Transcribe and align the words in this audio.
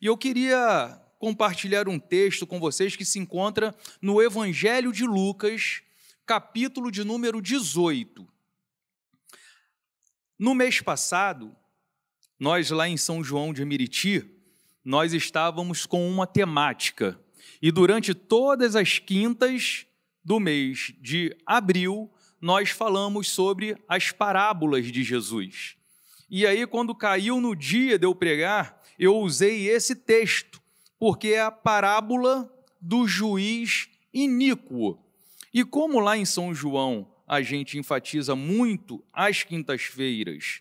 E 0.00 0.06
eu 0.06 0.16
queria 0.16 1.00
compartilhar 1.18 1.88
um 1.88 1.98
texto 1.98 2.46
com 2.46 2.60
vocês 2.60 2.94
que 2.94 3.04
se 3.04 3.18
encontra 3.18 3.74
no 4.00 4.20
Evangelho 4.20 4.92
de 4.92 5.04
Lucas, 5.04 5.82
capítulo 6.26 6.90
de 6.90 7.02
número 7.02 7.40
18. 7.40 8.26
No 10.38 10.54
mês 10.54 10.82
passado, 10.82 11.56
nós 12.38 12.70
lá 12.70 12.86
em 12.86 12.98
São 12.98 13.24
João 13.24 13.54
de 13.54 13.64
Meriti, 13.64 14.30
nós 14.84 15.14
estávamos 15.14 15.86
com 15.86 16.06
uma 16.08 16.26
temática. 16.26 17.18
E 17.62 17.72
durante 17.72 18.12
todas 18.12 18.76
as 18.76 18.98
quintas 18.98 19.86
do 20.22 20.38
mês 20.38 20.92
de 21.00 21.34
abril, 21.46 22.12
nós 22.38 22.68
falamos 22.68 23.30
sobre 23.30 23.82
as 23.88 24.12
parábolas 24.12 24.92
de 24.92 25.02
Jesus. 25.02 25.76
E 26.28 26.46
aí, 26.46 26.66
quando 26.66 26.94
caiu 26.94 27.40
no 27.40 27.56
dia 27.56 27.98
de 27.98 28.04
eu 28.04 28.14
pregar, 28.14 28.82
eu 28.98 29.16
usei 29.16 29.68
esse 29.68 29.94
texto, 29.94 30.60
porque 30.98 31.28
é 31.28 31.40
a 31.40 31.50
parábola 31.50 32.50
do 32.80 33.06
juiz 33.06 33.88
iníquo. 34.12 34.98
E 35.52 35.64
como 35.64 36.00
lá 36.00 36.16
em 36.16 36.24
São 36.24 36.54
João 36.54 37.10
a 37.26 37.42
gente 37.42 37.78
enfatiza 37.78 38.36
muito 38.36 39.04
às 39.12 39.42
quintas-feiras 39.42 40.60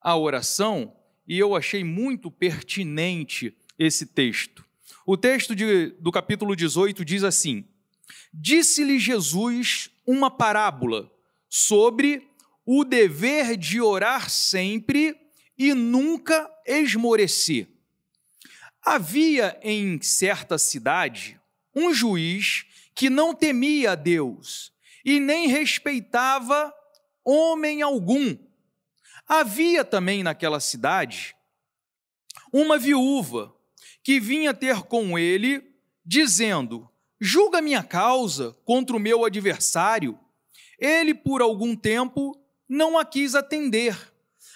a 0.00 0.16
oração, 0.16 0.94
e 1.26 1.38
eu 1.38 1.54
achei 1.54 1.84
muito 1.84 2.30
pertinente 2.30 3.54
esse 3.78 4.06
texto. 4.06 4.64
O 5.04 5.16
texto 5.16 5.54
de, 5.54 5.88
do 6.00 6.12
capítulo 6.12 6.54
18 6.54 7.04
diz 7.04 7.24
assim: 7.24 7.64
Disse-lhe 8.32 8.98
Jesus 8.98 9.90
uma 10.06 10.30
parábola 10.30 11.10
sobre 11.48 12.28
o 12.64 12.84
dever 12.84 13.56
de 13.56 13.80
orar 13.80 14.30
sempre 14.30 15.16
e 15.58 15.74
nunca 15.74 16.48
esmorecer. 16.64 17.66
Havia 18.80 19.58
em 19.62 20.00
certa 20.00 20.56
cidade 20.56 21.38
um 21.74 21.92
juiz 21.92 22.64
que 22.94 23.10
não 23.10 23.34
temia 23.34 23.92
a 23.92 23.94
Deus 23.94 24.72
e 25.04 25.18
nem 25.20 25.48
respeitava 25.48 26.72
homem 27.24 27.82
algum. 27.82 28.36
Havia 29.26 29.84
também 29.84 30.22
naquela 30.22 30.60
cidade 30.60 31.36
uma 32.52 32.78
viúva 32.78 33.54
que 34.02 34.18
vinha 34.18 34.54
ter 34.54 34.82
com 34.82 35.18
ele, 35.18 35.62
dizendo: 36.04 36.88
Julga 37.20 37.60
minha 37.60 37.82
causa 37.82 38.56
contra 38.64 38.96
o 38.96 39.00
meu 39.00 39.24
adversário. 39.24 40.18
Ele, 40.78 41.12
por 41.12 41.42
algum 41.42 41.76
tempo, 41.76 42.40
não 42.68 42.96
a 42.96 43.04
quis 43.04 43.34
atender, 43.34 43.96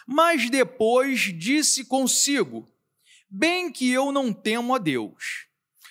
mas 0.07 0.51
depois 0.51 1.21
disse 1.37 1.85
consigo: 1.85 2.69
Bem 3.29 3.71
que 3.71 3.91
eu 3.91 4.13
não 4.13 4.33
temo 4.33 4.75
a 4.75 4.79
Deus, 4.79 5.47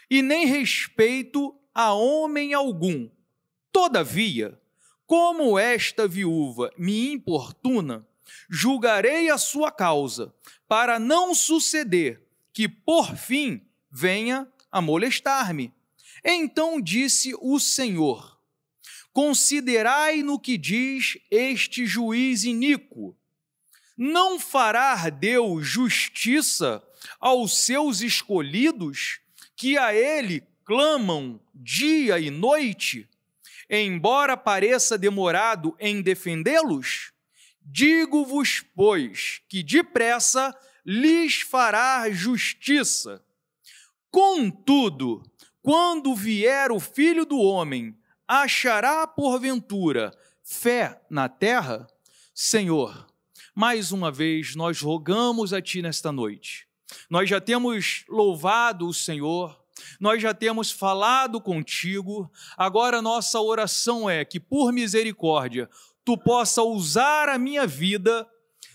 e 0.09 0.21
nem 0.21 0.45
respeito 0.45 1.55
a 1.73 1.93
homem 1.93 2.53
algum. 2.53 3.09
Todavia, 3.71 4.59
como 5.05 5.57
esta 5.57 6.07
viúva 6.07 6.71
me 6.77 7.11
importuna, 7.11 8.05
julgarei 8.49 9.29
a 9.29 9.37
sua 9.37 9.71
causa, 9.71 10.33
para 10.67 10.99
não 10.99 11.33
suceder 11.33 12.21
que 12.53 12.67
por 12.67 13.15
fim 13.15 13.61
venha 13.89 14.47
a 14.71 14.81
molestar-me. 14.81 15.73
Então 16.23 16.79
disse 16.79 17.33
o 17.39 17.59
Senhor: 17.59 18.39
Considerai 19.11 20.21
no 20.21 20.39
que 20.39 20.57
diz 20.57 21.17
este 21.29 21.85
juiz 21.85 22.43
iníquo. 22.43 23.17
Não 24.03 24.39
fará 24.39 25.07
Deus 25.11 25.67
justiça 25.67 26.81
aos 27.19 27.65
seus 27.65 28.01
escolhidos, 28.01 29.19
que 29.55 29.77
a 29.77 29.93
ele 29.93 30.41
clamam 30.65 31.39
dia 31.53 32.17
e 32.17 32.31
noite, 32.31 33.07
embora 33.69 34.35
pareça 34.35 34.97
demorado 34.97 35.75
em 35.79 36.01
defendê-los? 36.01 37.13
Digo-vos, 37.61 38.65
pois, 38.75 39.39
que 39.47 39.61
depressa 39.61 40.51
lhes 40.83 41.41
fará 41.41 42.09
justiça. 42.09 43.23
Contudo, 44.09 45.21
quando 45.61 46.15
vier 46.15 46.71
o 46.71 46.79
filho 46.79 47.23
do 47.23 47.37
homem, 47.37 47.95
achará 48.27 49.05
porventura 49.05 50.11
fé 50.41 50.99
na 51.07 51.29
terra? 51.29 51.85
Senhor, 52.33 53.10
mais 53.55 53.91
uma 53.91 54.11
vez 54.11 54.55
nós 54.55 54.81
rogamos 54.81 55.53
a 55.53 55.61
Ti 55.61 55.81
nesta 55.81 56.11
noite. 56.11 56.67
Nós 57.09 57.29
já 57.29 57.39
temos 57.39 58.03
louvado 58.09 58.87
o 58.87 58.93
Senhor, 58.93 59.59
nós 59.99 60.21
já 60.21 60.33
temos 60.33 60.71
falado 60.71 61.39
contigo, 61.41 62.31
agora 62.57 63.01
nossa 63.01 63.39
oração 63.39 64.09
é 64.09 64.23
que, 64.25 64.39
por 64.39 64.71
misericórdia, 64.71 65.69
tu 66.03 66.17
possa 66.17 66.63
usar 66.63 67.29
a 67.29 67.37
minha 67.37 67.65
vida 67.65 68.27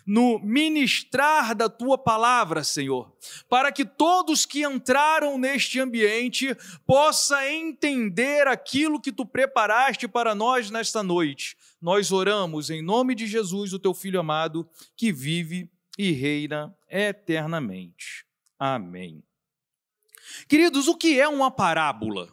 no 0.07 0.39
ministrar 0.39 1.55
da 1.55 1.69
tua 1.69 1.99
palavra, 1.99 2.63
Senhor, 2.63 3.13
para 3.49 3.73
que 3.73 3.85
todos 3.85 4.47
que 4.47 4.65
entraram 4.65 5.37
neste 5.37 5.81
ambiente 5.81 6.57
possam 6.87 7.43
entender 7.43 8.47
aquilo 8.47 9.01
que 9.01 9.11
tu 9.11 9.27
preparaste 9.27 10.07
para 10.07 10.35
nós 10.35 10.71
nesta 10.71 11.03
noite. 11.03 11.57
Nós 11.83 12.13
oramos 12.13 12.71
em 12.71 12.81
nome 12.81 13.15
de 13.15 13.27
Jesus, 13.27 13.73
o 13.73 13.79
teu 13.79 13.93
filho 13.93 14.21
amado, 14.21 14.69
que 14.97 15.13
vive 15.13 15.69
e 15.99 16.13
reina 16.13 16.73
eternamente. 16.89 18.25
Amém. 18.59 19.25
Queridos, 20.49 20.87
o 20.87 20.97
que 20.97 21.19
é 21.19 21.27
uma 21.27 21.51
parábola? 21.51 22.29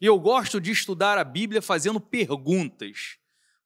Eu 0.00 0.18
gosto 0.18 0.58
de 0.58 0.70
estudar 0.70 1.18
a 1.18 1.24
Bíblia 1.24 1.60
fazendo 1.60 2.00
perguntas 2.00 3.19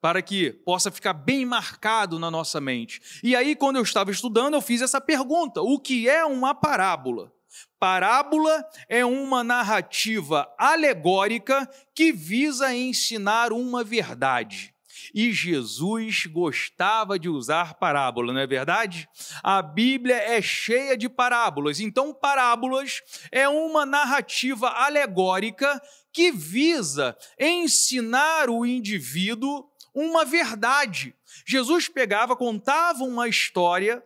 para 0.04 0.20
que 0.20 0.53
possa 0.53 0.91
ficar 0.91 1.15
bem 1.15 1.47
marcado 1.47 2.19
na 2.19 2.31
nossa 2.31 2.60
mente. 2.60 3.00
E 3.22 3.34
aí, 3.34 3.56
quando 3.56 3.76
eu 3.76 3.82
estava 3.82 4.10
estudando, 4.10 4.53
eu 4.53 4.60
fiz 4.60 4.82
essa 4.82 5.00
pergunta: 5.00 5.62
o 5.62 5.78
que 5.78 6.06
é 6.06 6.22
uma 6.26 6.54
parábola? 6.54 7.32
Parábola 7.81 8.62
é 8.87 9.03
uma 9.03 9.42
narrativa 9.42 10.47
alegórica 10.59 11.66
que 11.94 12.12
visa 12.12 12.75
ensinar 12.75 13.50
uma 13.50 13.82
verdade. 13.82 14.75
E 15.15 15.32
Jesus 15.32 16.26
gostava 16.26 17.19
de 17.19 17.31
usar 17.31 17.72
parábola, 17.75 18.31
não 18.31 18.41
é 18.41 18.47
verdade? 18.47 19.09
A 19.42 19.62
Bíblia 19.62 20.16
é 20.16 20.42
cheia 20.42 20.98
de 20.98 21.09
parábolas. 21.09 21.81
Então, 21.81 22.12
parábolas 22.12 23.00
é 23.32 23.48
uma 23.48 23.86
narrativa 23.86 24.69
alegórica 24.69 25.81
que 26.12 26.31
visa 26.31 27.16
ensinar 27.41 28.50
o 28.50 28.66
indivíduo 28.66 29.66
uma 29.94 30.25
verdade. 30.25 31.15
Jesus 31.47 31.88
pegava, 31.88 32.37
contava 32.37 33.05
uma 33.05 33.28
história 33.28 34.03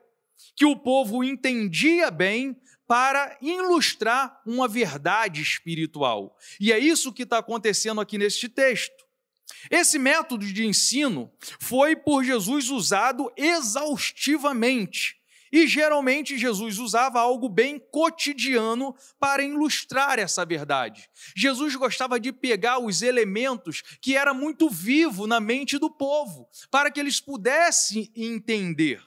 que 0.54 0.66
o 0.66 0.76
povo 0.76 1.25
entendia 1.25 2.10
bem 2.10 2.56
para 2.87 3.37
ilustrar 3.43 4.41
uma 4.47 4.66
verdade 4.66 5.43
espiritual. 5.43 6.37
E 6.59 6.72
é 6.72 6.78
isso 6.78 7.12
que 7.12 7.22
está 7.22 7.38
acontecendo 7.38 8.00
aqui 8.00 8.16
neste 8.19 8.48
texto. 8.48 9.06
Esse 9.71 9.98
método 9.98 10.47
de 10.47 10.65
ensino 10.66 11.31
foi 11.60 11.97
por 11.97 12.22
Jesus 12.25 12.71
usado 12.71 13.32
exaustivamente 13.37 15.18
e 15.53 15.66
geralmente 15.66 16.38
Jesus 16.38 16.78
usava 16.78 17.20
algo 17.20 17.48
bem 17.48 17.78
cotidiano 17.91 18.94
para 19.19 19.42
ilustrar 19.42 20.19
essa 20.19 20.44
verdade. 20.44 21.09
Jesus 21.36 21.75
gostava 21.76 22.19
de 22.19 22.32
pegar 22.32 22.78
os 22.78 23.03
elementos 23.03 23.82
que 24.00 24.16
era 24.16 24.32
muito 24.34 24.69
vivo 24.69 25.26
na 25.26 25.41
mente 25.41 25.78
do 25.78 25.91
povo, 25.91 26.48
para 26.70 26.91
que 26.91 27.00
eles 27.00 27.20
pudessem 27.20 28.10
entender. 28.14 29.03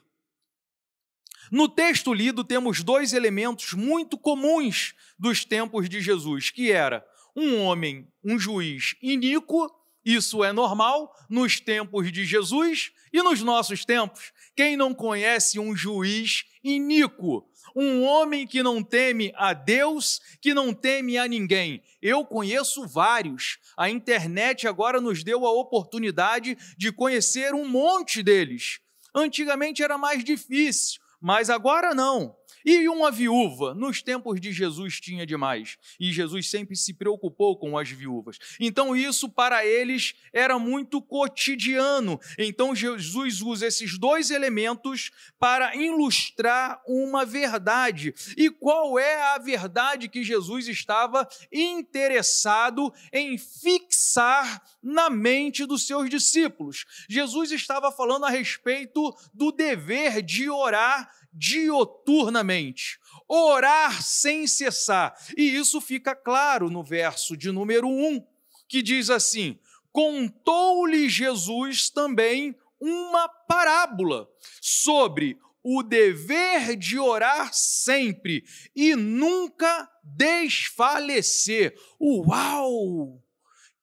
No 1.52 1.68
texto 1.68 2.13
lido 2.13 2.44
temos 2.44 2.81
dois 2.81 3.12
elementos 3.12 3.73
muito 3.73 4.18
comuns 4.18 4.94
dos 5.19 5.44
tempos 5.44 5.90
de 5.90 5.99
Jesus, 5.99 6.49
que 6.49 6.72
era 6.72 7.05
um 7.35 7.61
homem, 7.61 8.08
um 8.23 8.40
juiz 8.40 8.96
iníquo, 9.02 9.70
isso 10.03 10.44
é 10.44 10.52
normal 10.52 11.16
nos 11.30 11.59
tempos 11.59 12.12
de 12.12 12.26
Jesus 12.26 12.92
e 13.14 13.22
nos 13.22 13.42
nossos 13.42 13.86
tempos. 13.86 14.32
Quem 14.56 14.76
não 14.76 14.94
conhece 14.94 15.59
um 15.59 15.76
juiz 15.76 16.46
iníquo, 16.64 17.48
um 17.76 18.03
homem 18.03 18.48
que 18.48 18.64
não 18.64 18.84
teme 18.84 19.32
a 19.36 19.53
Deus, 19.53 20.20
que 20.42 20.53
não 20.53 20.74
teme 20.74 21.18
a 21.18 21.28
ninguém? 21.28 21.84
Eu 22.02 22.26
conheço 22.26 22.88
vários. 22.88 23.59
A 23.78 23.90
internet 23.90 24.68
agora 24.68 25.00
nos 25.00 25.24
deu 25.24 25.46
a 25.46 25.52
oportunidade 25.52 26.58
de 26.78 26.92
conhecer 26.92 27.54
um 27.54 27.68
monte 27.68 28.24
deles. 28.24 28.80
Antigamente 29.14 29.84
era 29.84 29.97
mais 29.97 30.24
difícil, 30.24 31.00
mas 31.20 31.50
agora 31.50 31.94
não. 31.94 32.36
E 32.66 32.88
uma 32.90 33.12
viúva, 33.12 33.74
nos 33.74 34.02
tempos 34.02 34.40
de 34.40 34.52
Jesus 34.52 35.00
tinha 35.00 35.26
demais, 35.26 35.78
e 36.00 36.12
Jesus 36.12 36.50
sempre 36.50 36.76
se 36.76 36.94
preocupou 36.94 37.58
com 37.58 37.78
as 37.78 37.90
viúvas. 37.90 38.38
Então 38.59 38.96
isso 38.96 39.30
para 39.30 39.66
eles 39.66 40.14
era 40.34 40.59
muito 40.59 41.02
cotidiano. 41.02 42.20
Então 42.38 42.76
Jesus 42.76 43.42
usa 43.42 43.68
esses 43.68 43.98
dois 43.98 44.32
elementos 44.32 45.12
para 45.40 45.76
ilustrar 45.76 46.82
uma 46.88 47.26
verdade. 47.26 48.14
E 48.38 48.50
qual 48.50 49.00
é 49.00 49.22
a 49.34 49.38
verdade 49.38 50.08
que 50.08 50.24
Jesus 50.24 50.68
estava 50.68 51.28
interessado 51.52 52.94
em 53.12 53.38
fixar 53.38 54.62
na 54.82 55.09
mente 55.09 55.66
dos 55.66 55.86
seus 55.88 56.09
discípulos? 56.09 56.86
Jesus 57.09 57.52
estava 57.52 57.92
falando 57.92 58.26
a 58.26 58.30
respeito 58.30 59.16
do 59.34 59.52
dever 59.52 60.22
de 60.22 60.50
orar 60.50 61.09
dioturnamente, 61.34 63.00
orar 63.28 64.02
sem 64.04 64.48
cessar. 64.48 65.16
E 65.38 65.44
isso 65.44 65.80
fica 65.80 66.16
claro 66.16 66.70
no 66.70 66.84
verso 66.84 67.38
de 67.38 67.52
número 67.52 67.88
1, 67.88 68.26
que 68.68 68.82
diz 68.82 69.10
assim: 69.10 69.60
Contou-lhe 69.92 71.10
Jesus 71.10 71.90
também 71.90 72.56
uma 72.80 73.28
parábola 73.28 74.28
sobre 74.60 75.38
o 75.64 75.84
dever 75.84 76.76
de 76.76 76.98
orar 76.98 77.54
sempre 77.54 78.44
e 78.76 78.96
nunca 78.96 79.90
desfalecer. 80.04 81.76
Uau! 82.00 83.22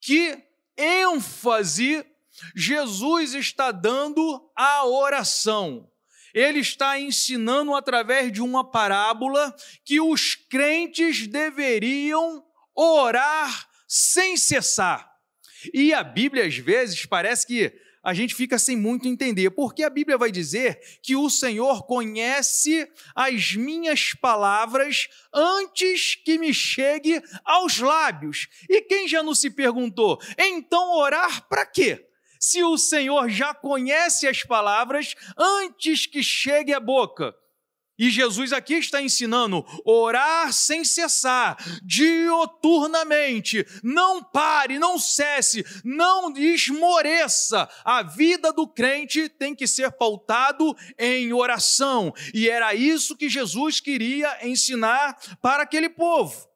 Que 0.00 0.43
ênfase 0.77 2.05
Jesus 2.55 3.35
está 3.35 3.71
dando 3.71 4.50
à 4.55 4.85
oração 4.87 5.91
ele 6.38 6.61
está 6.61 7.00
ensinando 7.00 7.75
através 7.75 8.31
de 8.31 8.40
uma 8.40 8.69
parábola 8.70 9.55
que 9.85 10.00
os 10.00 10.37
crentes 10.37 11.26
deveriam 11.26 12.44
orar 12.75 13.69
sem 13.88 14.37
cessar. 14.37 15.11
E 15.75 15.93
a 15.93 16.05
Bíblia, 16.05 16.46
às 16.46 16.56
vezes, 16.56 17.05
parece 17.05 17.44
que 17.44 17.73
a 18.05 18.14
gente 18.14 18.35
fica 18.35 18.58
sem 18.58 18.76
muito 18.76 19.08
entender, 19.08 19.50
porque 19.50 19.82
a 19.82 19.90
Bíblia 19.90 20.17
vai 20.17 20.31
dizer 20.31 20.81
que 21.02 21.17
o 21.17 21.29
Senhor 21.29 21.85
conhece 21.85 22.88
as 23.14 23.55
minhas 23.55 24.14
palavras 24.14 25.08
antes 25.35 26.14
que 26.14 26.38
me 26.38 26.55
chegue 26.55 27.20
aos 27.44 27.81
lábios. 27.81 28.46
E 28.69 28.81
quem 28.82 29.08
já 29.08 29.23
não 29.23 29.35
se 29.35 29.50
perguntou, 29.50 30.20
então 30.38 30.93
orar 30.93 31.49
para 31.49 31.67
quê? 31.67 32.07
Se 32.38 32.62
o 32.62 32.76
Senhor 32.76 33.29
já 33.29 33.55
conhece 33.55 34.26
as 34.26 34.43
palavras 34.43 35.14
antes 35.37 36.06
que 36.06 36.23
chegue 36.23 36.73
à 36.73 36.81
boca? 36.81 37.35
E 37.99 38.11
Jesus 38.11 38.52
aqui 38.52 38.75
está 38.75 39.02
ensinando 39.02 39.67
orar 39.85 40.52
sem 40.52 40.85
cessar, 40.85 41.56
dioturnamente. 41.82 43.67
Não 43.82 44.23
pare, 44.23 44.79
não 44.79 45.00
cesse, 45.00 45.67
não 45.85 46.32
esmoreça. 46.37 47.69
A 47.85 48.05
vida 48.05 48.52
do 48.52 48.69
crente 48.69 49.29
tem 49.29 49.52
que 49.52 49.67
ser 49.67 49.90
pautado 49.90 50.76
em 50.96 51.32
oração. 51.32 52.14
E 52.32 52.49
era 52.49 52.73
isso 52.73 53.17
que 53.17 53.29
Jesus 53.29 53.81
queria 53.81 54.46
ensinar 54.46 55.19
para 55.43 55.64
aquele 55.64 55.88
povo. 55.88 56.49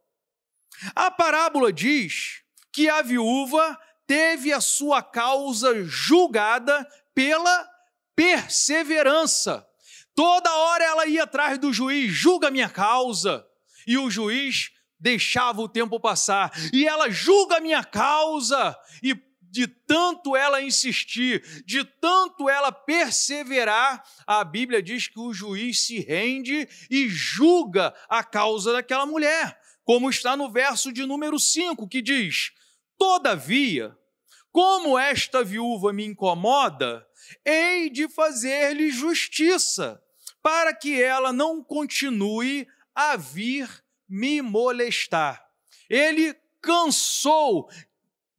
A 0.95 1.11
parábola 1.11 1.73
diz 1.73 2.43
que 2.73 2.89
a 2.89 3.03
viúva 3.03 3.77
teve 4.13 4.53
a 4.53 4.61
sua 4.61 5.03
causa 5.03 5.85
julgada 5.87 6.87
pela 7.15 7.67
perseverança. 8.15 9.67
Toda 10.15 10.55
hora 10.55 10.85
ela 10.85 11.07
ia 11.07 11.23
atrás 11.23 11.59
do 11.59 11.73
juiz, 11.73 12.13
julga 12.13 12.51
minha 12.51 12.69
causa. 12.69 13.43
E 13.87 13.97
o 13.97 14.11
juiz 14.11 14.71
deixava 15.01 15.63
o 15.63 15.69
tempo 15.69 15.99
passar. 15.99 16.53
E 16.75 16.87
ela 16.87 17.09
julga 17.09 17.59
minha 17.59 17.83
causa. 17.83 18.79
E 19.03 19.17
de 19.51 19.67
tanto 19.67 20.37
ela 20.37 20.61
insistir, 20.61 21.65
de 21.65 21.83
tanto 21.83 22.51
ela 22.51 22.71
perseverar, 22.71 24.05
a 24.27 24.45
Bíblia 24.45 24.83
diz 24.83 25.09
que 25.09 25.21
o 25.21 25.33
juiz 25.33 25.87
se 25.87 26.01
rende 26.01 26.69
e 26.91 27.09
julga 27.09 27.95
a 28.11 28.23
causa 28.23 28.75
daquela 28.75 29.07
mulher. 29.07 29.59
Como 29.85 30.11
está 30.11 30.37
no 30.37 30.51
verso 30.51 30.93
de 30.93 31.07
número 31.07 31.41
5, 31.41 31.89
que 31.89 32.03
diz: 32.03 32.53
Todavia, 32.99 33.97
como 34.53 34.99
esta 34.99 35.43
viúva 35.43 35.93
me 35.93 36.05
incomoda, 36.05 37.07
hei 37.45 37.89
de 37.89 38.07
fazer-lhe 38.09 38.91
justiça, 38.91 40.01
para 40.43 40.75
que 40.75 41.03
ela 41.03 41.33
não 41.33 41.65
continue 41.65 42.69
a 42.95 43.17
vir 43.17 43.69
me 44.09 44.43
molestar. 44.43 45.43
Ele 45.89 46.35
cansou 46.61 47.71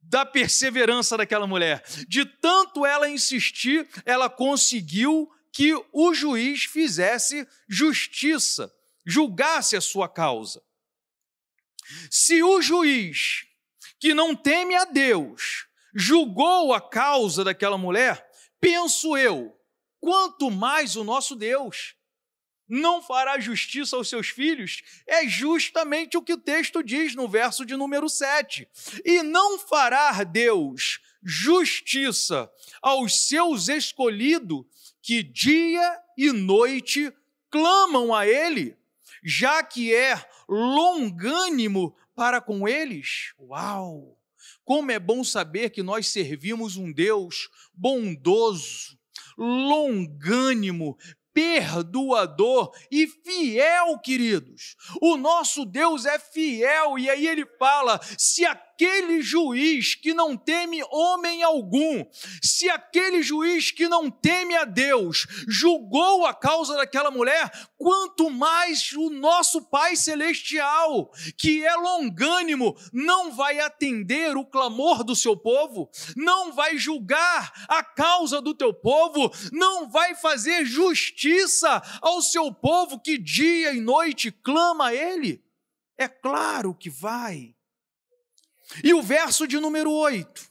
da 0.00 0.24
perseverança 0.24 1.16
daquela 1.16 1.46
mulher. 1.46 1.82
De 2.06 2.24
tanto 2.24 2.86
ela 2.86 3.08
insistir, 3.08 3.88
ela 4.04 4.30
conseguiu 4.30 5.28
que 5.50 5.74
o 5.92 6.14
juiz 6.14 6.64
fizesse 6.64 7.46
justiça, 7.68 8.72
julgasse 9.04 9.76
a 9.76 9.80
sua 9.80 10.08
causa. 10.08 10.62
Se 12.10 12.42
o 12.42 12.62
juiz 12.62 13.46
que 13.98 14.14
não 14.14 14.34
teme 14.34 14.74
a 14.74 14.84
Deus 14.84 15.66
julgou 15.94 16.72
a 16.74 16.80
causa 16.80 17.44
daquela 17.44 17.78
mulher, 17.78 18.26
penso 18.60 19.16
eu, 19.16 19.56
quanto 20.00 20.50
mais 20.50 20.96
o 20.96 21.04
nosso 21.04 21.36
Deus 21.36 21.94
não 22.68 23.02
fará 23.02 23.38
justiça 23.38 23.96
aos 23.96 24.08
seus 24.08 24.28
filhos, 24.28 24.82
é 25.06 25.26
justamente 25.28 26.16
o 26.16 26.22
que 26.22 26.32
o 26.32 26.38
texto 26.38 26.82
diz 26.82 27.14
no 27.14 27.28
verso 27.28 27.64
de 27.64 27.76
número 27.76 28.08
7. 28.08 28.66
E 29.04 29.22
não 29.22 29.58
fará 29.58 30.24
Deus 30.24 31.00
justiça 31.22 32.50
aos 32.82 33.28
seus 33.28 33.68
escolhidos 33.68 34.64
que 35.02 35.22
dia 35.22 36.00
e 36.16 36.32
noite 36.32 37.12
clamam 37.50 38.14
a 38.14 38.26
Ele, 38.26 38.76
já 39.22 39.62
que 39.62 39.94
é 39.94 40.22
longânimo 40.48 41.94
para 42.14 42.40
com 42.40 42.68
eles? 42.68 43.32
Uau! 43.38 44.18
Como 44.64 44.90
é 44.90 44.98
bom 44.98 45.22
saber 45.22 45.70
que 45.70 45.82
nós 45.82 46.08
servimos 46.08 46.76
um 46.76 46.92
Deus 46.92 47.48
bondoso, 47.74 48.98
longânimo, 49.36 50.96
perdoador 51.34 52.70
e 52.90 53.06
fiel, 53.06 53.98
queridos. 53.98 54.76
O 55.02 55.16
nosso 55.16 55.64
Deus 55.66 56.06
é 56.06 56.18
fiel, 56.18 56.98
e 56.98 57.10
aí 57.10 57.26
ele 57.26 57.44
fala: 57.58 58.00
se 58.16 58.46
aquele 58.74 59.22
juiz 59.22 59.94
que 59.94 60.12
não 60.12 60.36
teme 60.36 60.82
homem 60.90 61.44
algum, 61.44 62.04
se 62.42 62.68
aquele 62.68 63.22
juiz 63.22 63.70
que 63.70 63.86
não 63.86 64.10
teme 64.10 64.56
a 64.56 64.64
Deus 64.64 65.26
julgou 65.46 66.26
a 66.26 66.34
causa 66.34 66.76
daquela 66.76 67.10
mulher, 67.10 67.50
quanto 67.76 68.28
mais 68.30 68.92
o 68.92 69.10
nosso 69.10 69.62
Pai 69.62 69.94
Celestial, 69.94 71.10
que 71.38 71.64
é 71.64 71.74
longânimo, 71.76 72.76
não 72.92 73.32
vai 73.32 73.60
atender 73.60 74.36
o 74.36 74.44
clamor 74.44 75.04
do 75.04 75.14
seu 75.14 75.36
povo, 75.36 75.88
não 76.16 76.52
vai 76.52 76.76
julgar 76.76 77.52
a 77.68 77.82
causa 77.82 78.40
do 78.40 78.54
teu 78.54 78.74
povo, 78.74 79.30
não 79.52 79.88
vai 79.88 80.16
fazer 80.16 80.64
justiça 80.64 81.80
ao 82.02 82.20
seu 82.20 82.52
povo 82.52 83.00
que 83.00 83.16
dia 83.16 83.72
e 83.72 83.80
noite 83.80 84.32
clama 84.32 84.88
a 84.88 84.94
Ele? 84.94 85.44
É 85.96 86.08
claro 86.08 86.74
que 86.74 86.90
vai. 86.90 87.53
E 88.82 88.94
o 88.94 89.02
verso 89.02 89.46
de 89.46 89.58
número 89.58 89.90
8 89.90 90.50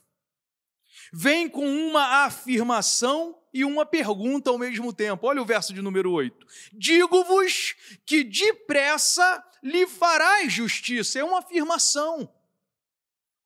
vem 1.12 1.48
com 1.48 1.66
uma 1.66 2.24
afirmação 2.24 3.38
e 3.52 3.64
uma 3.64 3.86
pergunta 3.86 4.50
ao 4.50 4.58
mesmo 4.58 4.92
tempo. 4.92 5.26
Olha 5.26 5.40
o 5.40 5.46
verso 5.46 5.72
de 5.72 5.80
número 5.80 6.10
8. 6.10 6.46
Digo-vos 6.72 7.74
que 8.04 8.24
depressa 8.24 9.44
lhe 9.62 9.86
farás 9.86 10.52
justiça. 10.52 11.20
É 11.20 11.24
uma 11.24 11.38
afirmação. 11.38 12.28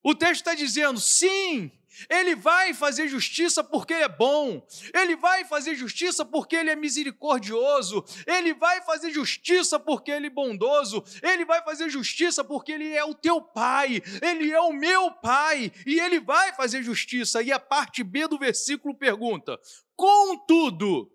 O 0.02 0.14
texto 0.14 0.40
está 0.40 0.54
dizendo: 0.54 0.98
sim, 0.98 1.70
ele 2.08 2.34
vai 2.34 2.74
fazer 2.74 3.08
justiça 3.08 3.62
porque 3.62 3.94
ele 3.94 4.04
é 4.04 4.08
bom, 4.08 4.66
ele 4.94 5.16
vai 5.16 5.44
fazer 5.44 5.74
justiça 5.74 6.24
porque 6.24 6.56
ele 6.56 6.70
é 6.70 6.76
misericordioso, 6.76 8.04
ele 8.26 8.54
vai 8.54 8.80
fazer 8.82 9.10
justiça 9.10 9.78
porque 9.78 10.10
ele 10.10 10.26
é 10.26 10.30
bondoso, 10.30 11.02
ele 11.22 11.44
vai 11.44 11.62
fazer 11.62 11.88
justiça 11.88 12.44
porque 12.44 12.72
ele 12.72 12.94
é 12.94 13.04
o 13.04 13.14
teu 13.14 13.40
pai, 13.40 14.02
ele 14.22 14.52
é 14.52 14.60
o 14.60 14.72
meu 14.72 15.10
pai, 15.10 15.72
e 15.86 15.98
ele 15.98 16.20
vai 16.20 16.52
fazer 16.52 16.82
justiça. 16.82 17.42
E 17.42 17.52
a 17.52 17.58
parte 17.58 18.02
B 18.02 18.28
do 18.28 18.38
versículo 18.38 18.94
pergunta: 18.94 19.58
Contudo, 19.96 21.10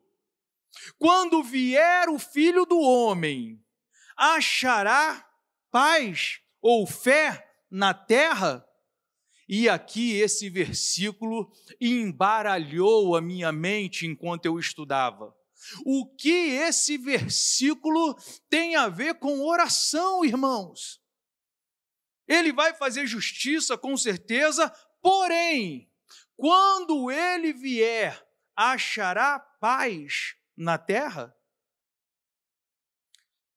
quando 0.98 1.44
vier 1.44 2.10
o 2.10 2.20
filho 2.20 2.66
do 2.66 2.80
homem, 2.80 3.64
achará 4.18 5.26
paz 5.72 6.40
ou 6.62 6.86
fé 6.86 7.50
na 7.70 7.94
terra? 7.94 8.66
E 9.48 9.68
aqui 9.68 10.14
esse 10.14 10.50
versículo 10.50 11.52
embaralhou 11.80 13.16
a 13.16 13.22
minha 13.22 13.52
mente 13.52 14.06
enquanto 14.06 14.46
eu 14.46 14.58
estudava. 14.58 15.36
O 15.86 16.06
que 16.06 16.30
esse 16.30 16.98
versículo 16.98 18.16
tem 18.50 18.76
a 18.76 18.90
ver 18.90 19.16
com 19.16 19.42
oração, 19.42 20.24
irmãos? 20.26 21.02
Ele 22.28 22.52
vai 22.52 22.74
fazer 22.74 23.06
justiça, 23.06 23.78
com 23.78 23.96
certeza, 23.98 24.70
porém, 25.02 25.90
quando 26.36 27.12
ele 27.12 27.54
vier, 27.54 28.26
achará 28.56 29.40
paz 29.40 30.36
na 30.56 30.78
terra? 30.78 31.36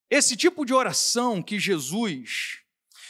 Esse 0.08 0.36
tipo 0.36 0.64
de 0.64 0.72
oração 0.72 1.42
que 1.42 1.58
Jesus 1.58 2.62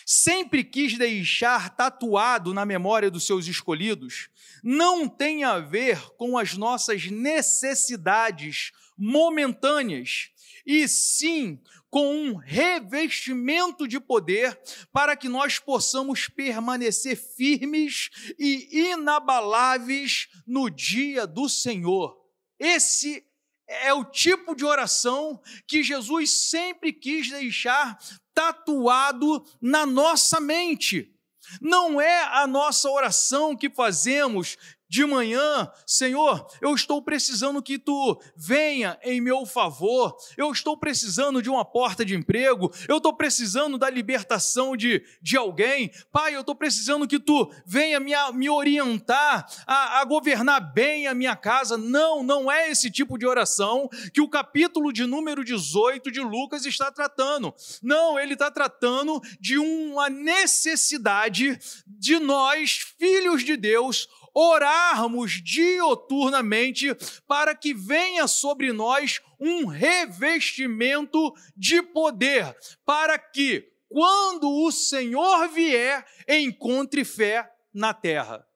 sempre 0.06 0.62
quis 0.62 0.96
deixar 0.96 1.74
tatuado 1.74 2.54
na 2.54 2.64
memória 2.64 3.10
dos 3.10 3.26
seus 3.26 3.48
escolhidos 3.48 4.30
não 4.62 5.08
tem 5.08 5.42
a 5.44 5.58
ver 5.58 6.00
com 6.16 6.38
as 6.38 6.56
nossas 6.56 7.06
necessidades 7.06 8.72
momentâneas, 8.96 10.30
e 10.64 10.88
sim 10.88 11.60
com 11.90 12.14
um 12.14 12.34
revestimento 12.34 13.86
de 13.86 14.00
poder 14.00 14.58
para 14.92 15.16
que 15.16 15.28
nós 15.28 15.58
possamos 15.58 16.28
permanecer 16.28 17.16
firmes 17.16 18.10
e 18.38 18.90
inabaláveis 18.90 20.28
no 20.46 20.68
dia 20.68 21.26
do 21.26 21.48
Senhor. 21.48 22.16
Esse 22.58 23.24
é 23.68 23.92
o 23.92 24.04
tipo 24.04 24.54
de 24.54 24.64
oração 24.64 25.40
que 25.66 25.82
Jesus 25.82 26.48
sempre 26.48 26.92
quis 26.92 27.30
deixar 27.30 27.98
tatuado 28.36 29.42
na 29.62 29.86
nossa 29.86 30.38
mente. 30.38 31.10
Não 31.58 31.98
é 31.98 32.22
a 32.24 32.46
nossa 32.46 32.90
oração 32.90 33.56
que 33.56 33.70
fazemos 33.70 34.58
de 34.88 35.04
manhã, 35.04 35.70
Senhor, 35.86 36.46
eu 36.60 36.74
estou 36.74 37.02
precisando 37.02 37.62
que 37.62 37.78
tu 37.78 38.20
venha 38.36 38.98
em 39.02 39.20
meu 39.20 39.44
favor, 39.44 40.16
eu 40.36 40.50
estou 40.52 40.76
precisando 40.76 41.42
de 41.42 41.50
uma 41.50 41.64
porta 41.64 42.04
de 42.04 42.14
emprego, 42.14 42.72
eu 42.88 42.98
estou 42.98 43.14
precisando 43.14 43.78
da 43.78 43.90
libertação 43.90 44.76
de, 44.76 45.02
de 45.20 45.36
alguém, 45.36 45.90
Pai, 46.12 46.34
eu 46.34 46.40
estou 46.40 46.54
precisando 46.54 47.06
que 47.06 47.18
tu 47.18 47.50
venha 47.64 47.98
me, 47.98 48.12
me 48.34 48.48
orientar 48.48 49.46
a, 49.66 50.00
a 50.00 50.04
governar 50.04 50.72
bem 50.72 51.06
a 51.06 51.14
minha 51.14 51.36
casa. 51.36 51.76
Não, 51.76 52.22
não 52.22 52.50
é 52.50 52.70
esse 52.70 52.90
tipo 52.90 53.18
de 53.18 53.26
oração 53.26 53.88
que 54.12 54.20
o 54.20 54.28
capítulo 54.28 54.92
de 54.92 55.04
número 55.04 55.44
18 55.44 56.10
de 56.10 56.20
Lucas 56.20 56.64
está 56.64 56.90
tratando. 56.90 57.54
Não, 57.82 58.18
ele 58.18 58.34
está 58.34 58.50
tratando 58.50 59.20
de 59.40 59.58
uma 59.58 60.08
necessidade 60.08 61.58
de 61.86 62.18
nós, 62.18 62.94
filhos 62.98 63.44
de 63.44 63.56
Deus, 63.56 64.08
orarmos 64.38 65.42
dioturnamente 65.42 66.94
para 67.26 67.54
que 67.54 67.72
venha 67.72 68.26
sobre 68.26 68.70
nós 68.70 69.18
um 69.40 69.64
revestimento 69.64 71.32
de 71.56 71.80
poder, 71.80 72.54
para 72.84 73.18
que, 73.18 73.66
quando 73.88 74.50
o 74.50 74.70
Senhor 74.70 75.48
vier, 75.48 76.06
encontre 76.28 77.02
fé 77.02 77.50
na 77.72 77.94
terra. 77.94 78.46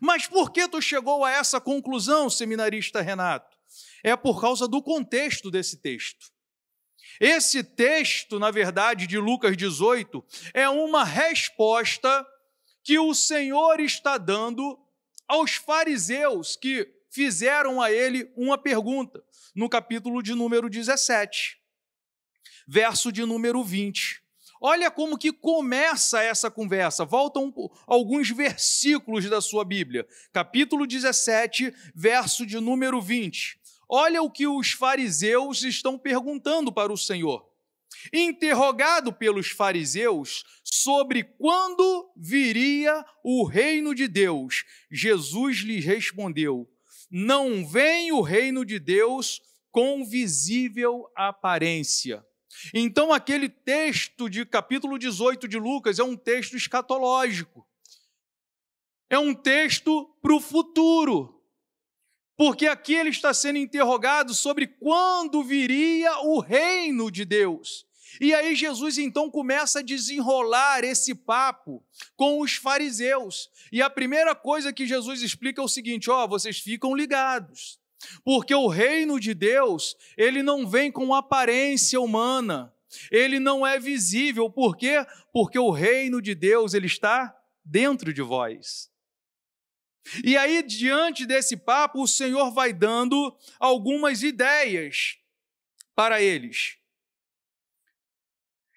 Mas 0.00 0.28
por 0.28 0.52
que 0.52 0.68
tu 0.68 0.80
chegou 0.80 1.24
a 1.24 1.32
essa 1.32 1.60
conclusão, 1.60 2.30
seminarista 2.30 3.00
Renato? 3.00 3.56
É 4.04 4.14
por 4.14 4.40
causa 4.40 4.68
do 4.68 4.80
contexto 4.80 5.50
desse 5.50 5.82
texto. 5.82 6.26
Esse 7.18 7.64
texto, 7.64 8.38
na 8.38 8.52
verdade, 8.52 9.08
de 9.08 9.18
Lucas 9.18 9.56
18, 9.56 10.24
é 10.54 10.68
uma 10.68 11.02
resposta 11.02 12.24
que 12.84 12.96
o 12.96 13.12
Senhor 13.12 13.80
está 13.80 14.18
dando 14.18 14.78
aos 15.28 15.54
fariseus 15.54 16.56
que 16.56 16.88
fizeram 17.10 17.80
a 17.80 17.90
ele 17.90 18.30
uma 18.36 18.58
pergunta, 18.58 19.22
no 19.54 19.68
capítulo 19.68 20.22
de 20.22 20.34
número 20.34 20.68
17, 20.68 21.58
verso 22.68 23.10
de 23.10 23.24
número 23.24 23.64
20. 23.64 24.22
Olha 24.60 24.90
como 24.90 25.18
que 25.18 25.32
começa 25.32 26.22
essa 26.22 26.50
conversa. 26.50 27.04
Voltam 27.04 27.52
alguns 27.86 28.30
versículos 28.30 29.28
da 29.28 29.40
sua 29.40 29.64
Bíblia. 29.64 30.06
Capítulo 30.32 30.86
17, 30.86 31.72
verso 31.94 32.46
de 32.46 32.58
número 32.58 33.00
20. 33.00 33.58
Olha 33.88 34.22
o 34.22 34.30
que 34.30 34.46
os 34.46 34.72
fariseus 34.72 35.62
estão 35.62 35.98
perguntando 35.98 36.72
para 36.72 36.92
o 36.92 36.96
Senhor. 36.98 37.46
Interrogado 38.12 39.12
pelos 39.12 39.48
fariseus 39.48 40.44
sobre 40.64 41.24
quando 41.24 42.12
viria 42.16 43.04
o 43.24 43.44
reino 43.44 43.94
de 43.94 44.08
Deus, 44.08 44.64
Jesus 44.90 45.58
lhes 45.58 45.84
respondeu: 45.84 46.68
Não 47.10 47.66
vem 47.66 48.12
o 48.12 48.20
reino 48.20 48.64
de 48.64 48.78
Deus 48.78 49.40
com 49.70 50.04
visível 50.04 51.10
aparência. 51.14 52.24
Então, 52.72 53.12
aquele 53.12 53.48
texto 53.48 54.28
de 54.30 54.44
capítulo 54.46 54.98
18 54.98 55.46
de 55.46 55.58
Lucas 55.58 55.98
é 55.98 56.02
um 56.02 56.16
texto 56.16 56.56
escatológico. 56.56 57.66
É 59.08 59.18
um 59.18 59.34
texto 59.34 60.06
para 60.20 60.34
o 60.34 60.40
futuro. 60.40 61.36
Porque 62.36 62.66
aqui 62.66 62.94
ele 62.94 63.10
está 63.10 63.32
sendo 63.32 63.58
interrogado 63.58 64.34
sobre 64.34 64.66
quando 64.66 65.42
viria 65.42 66.18
o 66.20 66.38
reino 66.40 67.10
de 67.10 67.24
Deus. 67.24 67.86
E 68.20 68.34
aí 68.34 68.54
Jesus 68.54 68.98
então 68.98 69.30
começa 69.30 69.80
a 69.80 69.82
desenrolar 69.82 70.84
esse 70.84 71.14
papo 71.14 71.84
com 72.16 72.40
os 72.40 72.54
fariseus. 72.54 73.50
E 73.70 73.82
a 73.82 73.90
primeira 73.90 74.34
coisa 74.34 74.72
que 74.72 74.86
Jesus 74.86 75.22
explica 75.22 75.60
é 75.60 75.64
o 75.64 75.68
seguinte: 75.68 76.10
ó, 76.10 76.26
vocês 76.26 76.58
ficam 76.58 76.94
ligados. 76.94 77.78
Porque 78.24 78.54
o 78.54 78.68
reino 78.68 79.18
de 79.18 79.34
Deus, 79.34 79.96
ele 80.16 80.42
não 80.42 80.68
vem 80.68 80.92
com 80.92 81.14
aparência 81.14 82.00
humana. 82.00 82.72
Ele 83.10 83.38
não 83.40 83.66
é 83.66 83.78
visível. 83.78 84.50
Por 84.50 84.76
quê? 84.76 85.04
Porque 85.32 85.58
o 85.58 85.70
reino 85.70 86.20
de 86.22 86.34
Deus, 86.34 86.74
ele 86.74 86.86
está 86.86 87.34
dentro 87.64 88.12
de 88.12 88.22
vós. 88.22 88.90
E 90.24 90.36
aí, 90.36 90.62
diante 90.62 91.26
desse 91.26 91.56
papo, 91.56 92.02
o 92.02 92.06
Senhor 92.06 92.52
vai 92.52 92.72
dando 92.72 93.36
algumas 93.58 94.22
ideias 94.22 95.18
para 95.94 96.22
eles. 96.22 96.76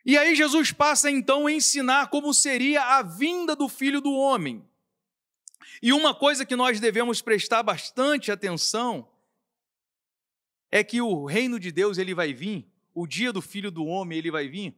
E 0.09 0.17
aí 0.17 0.33
Jesus 0.33 0.71
passa 0.71 1.11
então 1.11 1.45
a 1.45 1.51
ensinar 1.51 2.07
como 2.07 2.33
seria 2.33 2.81
a 2.81 3.03
vinda 3.03 3.55
do 3.55 3.69
Filho 3.69 4.01
do 4.01 4.11
Homem. 4.11 4.67
E 5.83 5.93
uma 5.93 6.15
coisa 6.15 6.43
que 6.43 6.55
nós 6.55 6.79
devemos 6.79 7.21
prestar 7.21 7.61
bastante 7.61 8.31
atenção 8.31 9.07
é 10.71 10.83
que 10.83 10.99
o 10.99 11.25
reino 11.25 11.59
de 11.59 11.71
Deus 11.71 11.99
ele 11.99 12.15
vai 12.15 12.33
vir, 12.33 12.67
o 12.91 13.05
dia 13.05 13.31
do 13.31 13.39
Filho 13.39 13.69
do 13.69 13.85
Homem 13.85 14.17
ele 14.17 14.31
vai 14.31 14.47
vir 14.47 14.75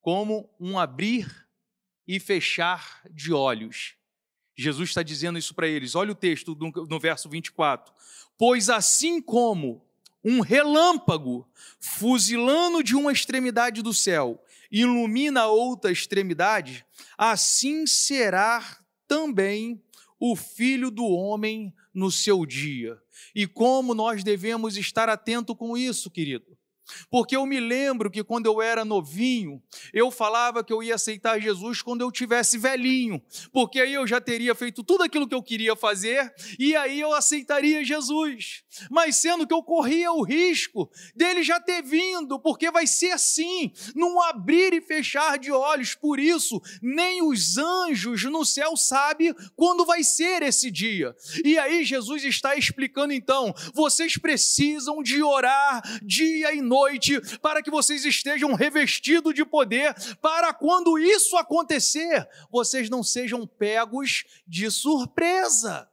como 0.00 0.50
um 0.58 0.76
abrir 0.76 1.46
e 2.04 2.18
fechar 2.18 3.02
de 3.08 3.32
olhos. 3.32 3.94
Jesus 4.56 4.88
está 4.88 5.04
dizendo 5.04 5.38
isso 5.38 5.54
para 5.54 5.68
eles. 5.68 5.94
Olha 5.94 6.10
o 6.10 6.16
texto 6.16 6.56
no, 6.56 6.72
no 6.86 6.98
verso 6.98 7.28
24. 7.28 7.94
Pois 8.36 8.68
assim 8.68 9.22
como 9.22 9.86
um 10.24 10.40
relâmpago 10.40 11.48
fuzilando 11.78 12.82
de 12.82 12.96
uma 12.96 13.12
extremidade 13.12 13.80
do 13.80 13.94
céu 13.94 14.44
ilumina 14.72 15.46
outra 15.46 15.92
extremidade, 15.92 16.84
assim 17.18 17.86
será 17.86 18.78
também 19.06 19.80
o 20.18 20.34
filho 20.34 20.90
do 20.90 21.04
homem 21.04 21.74
no 21.92 22.10
seu 22.10 22.46
dia. 22.46 22.98
E 23.34 23.46
como 23.46 23.94
nós 23.94 24.24
devemos 24.24 24.76
estar 24.78 25.08
atento 25.08 25.54
com 25.54 25.76
isso, 25.76 26.10
querido? 26.10 26.56
Porque 27.10 27.36
eu 27.36 27.46
me 27.46 27.60
lembro 27.60 28.10
que 28.10 28.24
quando 28.24 28.46
eu 28.46 28.60
era 28.60 28.84
novinho, 28.84 29.62
eu 29.92 30.10
falava 30.10 30.64
que 30.64 30.72
eu 30.72 30.82
ia 30.82 30.94
aceitar 30.94 31.40
Jesus 31.40 31.80
quando 31.82 32.02
eu 32.02 32.10
tivesse 32.10 32.58
velhinho, 32.58 33.22
porque 33.52 33.80
aí 33.80 33.94
eu 33.94 34.06
já 34.06 34.20
teria 34.20 34.54
feito 34.54 34.82
tudo 34.82 35.02
aquilo 35.02 35.28
que 35.28 35.34
eu 35.34 35.42
queria 35.42 35.76
fazer 35.76 36.32
e 36.58 36.74
aí 36.76 37.00
eu 37.00 37.12
aceitaria 37.12 37.84
Jesus. 37.84 38.62
Mas 38.90 39.16
sendo 39.16 39.46
que 39.46 39.54
eu 39.54 39.62
corria 39.62 40.12
o 40.12 40.22
risco 40.22 40.90
dele 41.14 41.42
já 41.42 41.60
ter 41.60 41.82
vindo, 41.82 42.38
porque 42.38 42.70
vai 42.70 42.86
ser 42.86 43.12
assim, 43.12 43.72
num 43.94 44.20
abrir 44.22 44.72
e 44.72 44.80
fechar 44.80 45.38
de 45.38 45.52
olhos. 45.52 45.94
Por 45.94 46.18
isso, 46.18 46.60
nem 46.80 47.22
os 47.22 47.58
anjos 47.58 48.24
no 48.24 48.44
céu 48.44 48.76
sabem 48.76 49.34
quando 49.54 49.84
vai 49.84 50.02
ser 50.02 50.42
esse 50.42 50.70
dia. 50.70 51.14
E 51.44 51.58
aí 51.58 51.84
Jesus 51.84 52.24
está 52.24 52.56
explicando 52.56 53.12
então, 53.12 53.54
vocês 53.74 54.16
precisam 54.16 55.02
de 55.02 55.22
orar 55.22 55.82
dia 56.02 56.54
e 56.54 56.60
noite 56.60 56.71
noite, 56.72 57.20
para 57.38 57.62
que 57.62 57.70
vocês 57.70 58.04
estejam 58.04 58.54
revestidos 58.54 59.34
de 59.34 59.44
poder, 59.44 59.94
para 60.22 60.54
quando 60.54 60.98
isso 60.98 61.36
acontecer, 61.36 62.26
vocês 62.50 62.88
não 62.88 63.02
sejam 63.02 63.46
pegos 63.46 64.24
de 64.46 64.70
surpresa. 64.70 65.88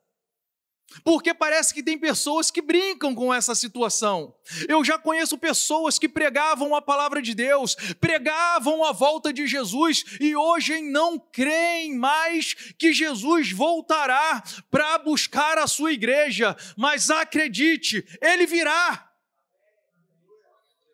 Porque 1.04 1.34
parece 1.34 1.74
que 1.74 1.84
tem 1.84 1.98
pessoas 2.00 2.50
que 2.50 2.62
brincam 2.62 3.14
com 3.14 3.32
essa 3.32 3.54
situação. 3.54 4.34
Eu 4.68 4.84
já 4.84 4.98
conheço 4.98 5.38
pessoas 5.38 6.00
que 6.00 6.10
pregavam 6.10 6.74
a 6.76 6.82
palavra 6.82 7.22
de 7.22 7.36
Deus, 7.36 7.76
pregavam 8.00 8.84
a 8.84 8.92
volta 8.92 9.32
de 9.32 9.46
Jesus 9.46 10.04
e 10.20 10.36
hoje 10.36 10.82
não 10.82 11.20
creem 11.20 11.96
mais 11.96 12.56
que 12.78 12.92
Jesus 12.92 13.52
voltará 13.52 14.44
para 14.72 14.98
buscar 14.98 15.60
a 15.60 15.68
sua 15.68 15.94
igreja. 15.94 16.58
Mas 16.76 17.10
acredite, 17.12 18.04
ele 18.22 18.48
virá. 18.48 19.09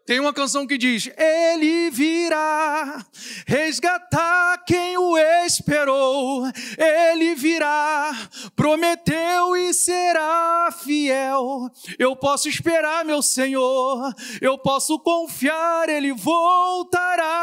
Tem 0.05 0.19
uma 0.19 0.31
canção 0.31 0.67
que 0.67 0.77
diz: 0.77 1.09
Ele 1.17 1.89
virá 1.89 3.03
resgatar 3.47 4.63
quem 4.63 4.95
o 4.99 5.17
esperou. 5.17 6.43
Ele 6.77 7.33
virá, 7.33 8.15
prometeu 8.55 9.55
e 9.57 9.73
será 9.73 10.69
fiel. 10.83 11.71
Eu 11.97 12.15
posso 12.15 12.47
esperar, 12.47 13.03
meu 13.03 13.23
Senhor. 13.23 14.13
Eu 14.39 14.59
posso 14.59 14.99
confiar, 14.99 15.89
ele 15.89 16.13
voltará. 16.13 17.35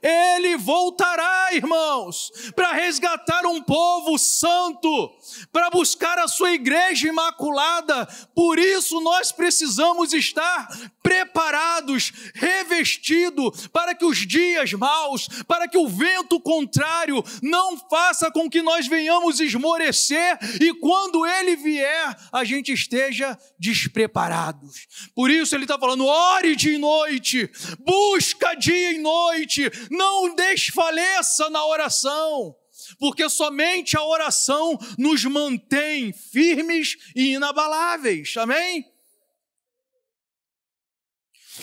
Ele 0.00 0.56
voltará, 0.56 1.48
irmãos, 1.52 2.30
para 2.54 2.72
resgatar 2.72 3.44
um 3.46 3.60
povo 3.60 4.16
santo, 4.18 5.10
para 5.52 5.68
buscar 5.70 6.16
a 6.18 6.28
sua 6.28 6.52
igreja 6.52 7.08
imaculada. 7.08 8.06
Por 8.34 8.56
isso 8.58 9.00
nós 9.00 9.32
precisamos 9.32 10.12
estar 10.12 10.68
preparados, 11.02 12.12
revestidos, 12.34 13.66
para 13.68 13.94
que 13.94 14.04
os 14.04 14.26
dias 14.26 14.72
maus, 14.72 15.28
para 15.46 15.68
que 15.68 15.78
o 15.78 15.88
vento 15.88 16.40
contrário 16.40 17.22
não 17.42 17.76
faça 17.88 18.30
com 18.30 18.48
que 18.48 18.62
nós 18.62 18.86
venhamos 18.86 19.40
esmorecer 19.40 20.38
e 20.60 20.72
quando 20.74 21.26
ele 21.26 21.56
vier, 21.56 22.16
a 22.32 22.44
gente 22.44 22.72
esteja 22.72 23.38
despreparados. 23.58 24.86
Por 25.14 25.30
isso 25.30 25.54
ele 25.54 25.64
está 25.64 25.78
falando: 25.78 26.06
ore 26.06 26.56
dia 26.56 26.74
e 26.74 26.78
noite, 26.78 27.50
busca 27.80 28.54
dia 28.54 28.92
e 28.92 28.98
noite, 28.98 29.70
não 29.90 30.34
desfaleça 30.34 31.48
na 31.50 31.64
oração 31.64 32.56
porque 32.98 33.28
somente 33.28 33.96
a 33.96 34.04
oração 34.04 34.78
nos 34.98 35.24
mantém 35.24 36.12
firmes 36.12 36.96
e 37.14 37.34
inabaláveis. 37.34 38.36
Amém? 38.36 38.89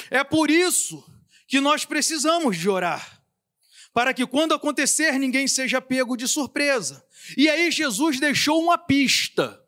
É 0.10 0.24
por 0.24 0.50
isso 0.50 1.04
que 1.48 1.60
nós 1.60 1.86
precisamos 1.86 2.58
de 2.58 2.70
orar, 2.70 3.22
para 3.94 4.14
que 4.14 4.26
quando 4.28 4.54
acontecer 4.54 5.14
ninguém 5.14 5.48
seja 5.48 5.82
pego 5.82 6.18
de 6.18 6.28
surpresa. 6.28 7.04
E 7.36 7.50
aí 7.50 7.72
Jesus 7.72 8.20
deixou 8.20 8.62
uma 8.62 8.78
pista. 8.78 9.60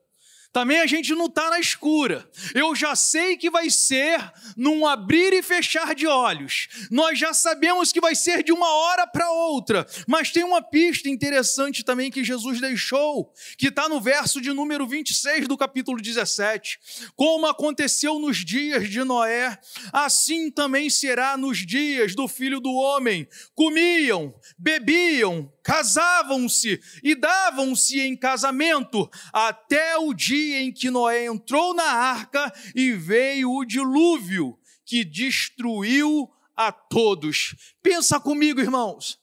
Também 0.52 0.80
a 0.80 0.88
gente 0.88 1.14
não 1.14 1.28
está 1.28 1.50
na 1.52 1.60
escura. 1.60 2.28
Eu 2.56 2.76
já 2.76 2.96
sei 2.96 3.38
que 3.38 3.52
vai 3.52 3.70
ser 3.70 4.20
num 4.58 4.86
abrir 4.88 5.32
e 5.32 5.44
fechar 5.44 5.94
de 5.94 6.08
olhos. 6.08 6.68
Nós 6.90 7.20
já 7.20 7.34
sabemos 7.34 7.92
que 7.92 8.02
vai 8.02 8.16
ser 8.16 8.44
de 8.44 8.52
uma 8.52 8.68
hora 8.68 9.06
para 9.06 9.32
outra. 9.32 9.86
Mas 10.08 10.32
tem 10.32 10.44
uma 10.44 10.62
pista 10.62 11.08
interessante 11.08 11.84
também 11.84 12.10
que 12.10 12.24
Jesus 12.24 12.60
deixou, 12.60 13.32
que 13.58 13.68
está 13.68 13.88
no 13.88 14.02
verso 14.02 14.42
de 14.42 14.52
número 14.52 14.88
26 14.88 15.48
do 15.48 15.56
capítulo 15.56 16.02
17. 16.02 16.80
Como 17.16 17.46
aconteceu 17.46 18.18
nos 18.18 18.38
dias 18.38 18.90
de 18.90 19.04
Noé, 19.04 19.56
assim 19.94 20.50
também 20.50 20.90
será 20.90 21.38
nos 21.38 21.60
dias 21.60 22.16
do 22.16 22.28
filho 22.28 22.60
do 22.60 22.74
homem. 22.74 23.28
Comiam, 23.54 24.34
bebiam, 24.58 25.52
casavam-se 25.70 26.82
e 27.04 27.14
davam-se 27.14 28.00
em 28.00 28.18
casamento 28.18 29.08
até 29.32 30.00
o 30.00 30.16
dia 30.16 30.62
em 30.62 30.72
que 30.72 30.90
Noé 30.90 31.28
entrou 31.28 31.76
na 31.76 31.84
arca 31.84 32.52
e 32.74 32.94
veio 32.94 33.52
o 33.52 33.64
dilúvio 33.64 34.60
que 34.84 35.06
destruiu 35.06 36.28
a 36.58 36.72
todos. 36.72 37.56
Pensa 37.84 38.20
comigo, 38.20 38.60
irmãos. 38.60 39.20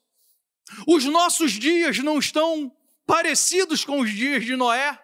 Os 0.86 1.04
nossos 1.06 1.50
dias 1.50 1.98
não 1.98 2.16
estão 2.16 2.72
parecidos 3.04 3.84
com 3.84 3.98
os 3.98 4.12
dias 4.12 4.44
de 4.44 4.54
Noé. 4.54 4.96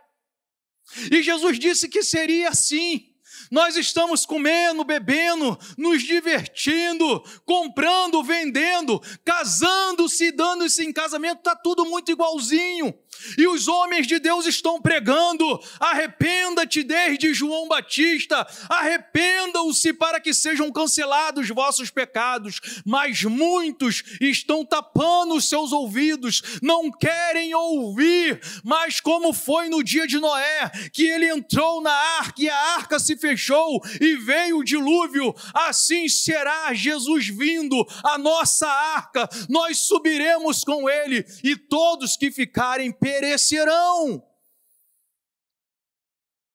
E 1.10 1.24
Jesus 1.24 1.58
disse 1.58 1.88
que 1.88 2.04
seria 2.04 2.50
assim. 2.50 3.11
Nós 3.52 3.76
estamos 3.76 4.24
comendo, 4.24 4.82
bebendo, 4.82 5.58
nos 5.76 6.02
divertindo, 6.02 7.22
comprando, 7.44 8.24
vendendo, 8.24 8.98
casando-se, 9.22 10.32
dando-se 10.32 10.82
em 10.82 10.90
casamento, 10.90 11.40
está 11.40 11.54
tudo 11.54 11.84
muito 11.84 12.10
igualzinho. 12.10 12.94
E 13.38 13.46
os 13.46 13.68
homens 13.68 14.06
de 14.06 14.18
Deus 14.18 14.46
estão 14.46 14.80
pregando: 14.80 15.60
arrependa-te 15.78 16.82
desde 16.82 17.32
João 17.34 17.68
Batista, 17.68 18.46
arrependam-se 18.68 19.92
para 19.92 20.20
que 20.20 20.34
sejam 20.34 20.70
cancelados 20.72 21.48
vossos 21.48 21.90
pecados. 21.90 22.60
Mas 22.84 23.22
muitos 23.22 24.02
estão 24.20 24.64
tapando 24.64 25.34
os 25.34 25.48
seus 25.48 25.72
ouvidos, 25.72 26.42
não 26.62 26.90
querem 26.90 27.54
ouvir. 27.54 28.40
Mas 28.64 29.00
como 29.00 29.32
foi 29.32 29.68
no 29.68 29.82
dia 29.82 30.06
de 30.06 30.18
Noé, 30.18 30.70
que 30.92 31.06
ele 31.06 31.28
entrou 31.28 31.80
na 31.80 31.92
arca 31.92 32.42
e 32.42 32.48
a 32.48 32.56
arca 32.74 32.98
se 32.98 33.16
fechou 33.16 33.80
e 34.00 34.16
veio 34.16 34.58
o 34.58 34.64
dilúvio, 34.64 35.34
assim 35.54 36.08
será 36.08 36.72
Jesus 36.74 37.28
vindo 37.28 37.86
a 38.04 38.18
nossa 38.18 38.68
arca. 38.68 39.28
Nós 39.48 39.78
subiremos 39.78 40.64
com 40.64 40.88
ele 40.88 41.24
e 41.42 41.56
todos 41.56 42.16
que 42.16 42.30
ficarem 42.30 42.92
perecerão. 43.02 44.24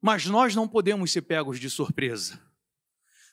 Mas 0.02 0.26
nós 0.26 0.56
não 0.56 0.66
podemos 0.66 1.12
ser 1.12 1.24
pegos 1.24 1.60
de 1.60 1.70
surpresa. 1.70 2.42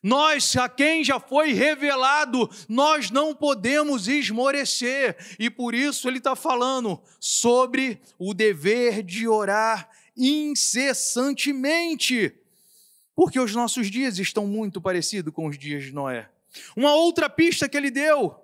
Nós, 0.02 0.56
a 0.56 0.68
quem 0.68 1.04
já 1.04 1.20
foi 1.20 1.52
revelado, 1.52 2.50
nós 2.68 3.10
não 3.10 3.34
podemos 3.34 4.08
esmorecer. 4.08 5.16
E 5.38 5.48
por 5.48 5.74
isso 5.74 6.08
ele 6.08 6.18
está 6.18 6.34
falando 6.34 7.00
sobre 7.20 8.02
o 8.18 8.34
dever 8.34 9.00
de 9.02 9.28
orar 9.28 9.88
incessantemente. 10.16 12.34
Porque 13.14 13.38
os 13.38 13.54
nossos 13.54 13.90
dias 13.90 14.18
estão 14.18 14.46
muito 14.46 14.80
parecidos 14.80 15.32
com 15.32 15.46
os 15.46 15.56
dias 15.56 15.84
de 15.84 15.92
Noé. 15.92 16.28
Uma 16.76 16.94
outra 16.94 17.30
pista 17.30 17.68
que 17.68 17.76
ele 17.76 17.90
deu, 17.90 18.34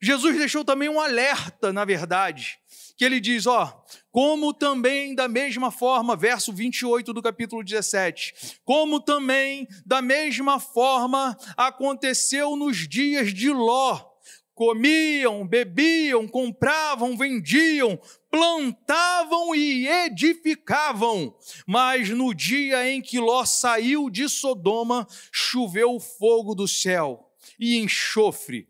Jesus 0.00 0.36
deixou 0.36 0.64
também 0.64 0.88
um 0.88 1.00
alerta, 1.00 1.72
na 1.72 1.84
verdade, 1.84 2.61
que 2.96 3.04
ele 3.04 3.20
diz: 3.20 3.46
ó, 3.46 3.84
como 4.10 4.52
também 4.52 5.14
da 5.14 5.28
mesma 5.28 5.70
forma, 5.70 6.16
verso 6.16 6.52
28 6.52 7.12
do 7.12 7.22
capítulo 7.22 7.64
17, 7.64 8.58
como 8.64 9.00
também 9.00 9.66
da 9.84 10.02
mesma 10.02 10.60
forma 10.60 11.36
aconteceu 11.56 12.56
nos 12.56 12.88
dias 12.88 13.32
de 13.32 13.50
Ló. 13.50 14.10
Comiam, 14.54 15.46
bebiam, 15.46 16.28
compravam, 16.28 17.16
vendiam, 17.16 17.98
plantavam 18.30 19.54
e 19.54 19.88
edificavam. 19.88 21.34
Mas 21.66 22.10
no 22.10 22.34
dia 22.34 22.88
em 22.88 23.00
que 23.00 23.18
Ló 23.18 23.46
saiu 23.46 24.10
de 24.10 24.28
Sodoma, 24.28 25.06
choveu 25.32 25.98
fogo 25.98 26.54
do 26.54 26.68
céu 26.68 27.32
e 27.58 27.78
enxofre, 27.78 28.68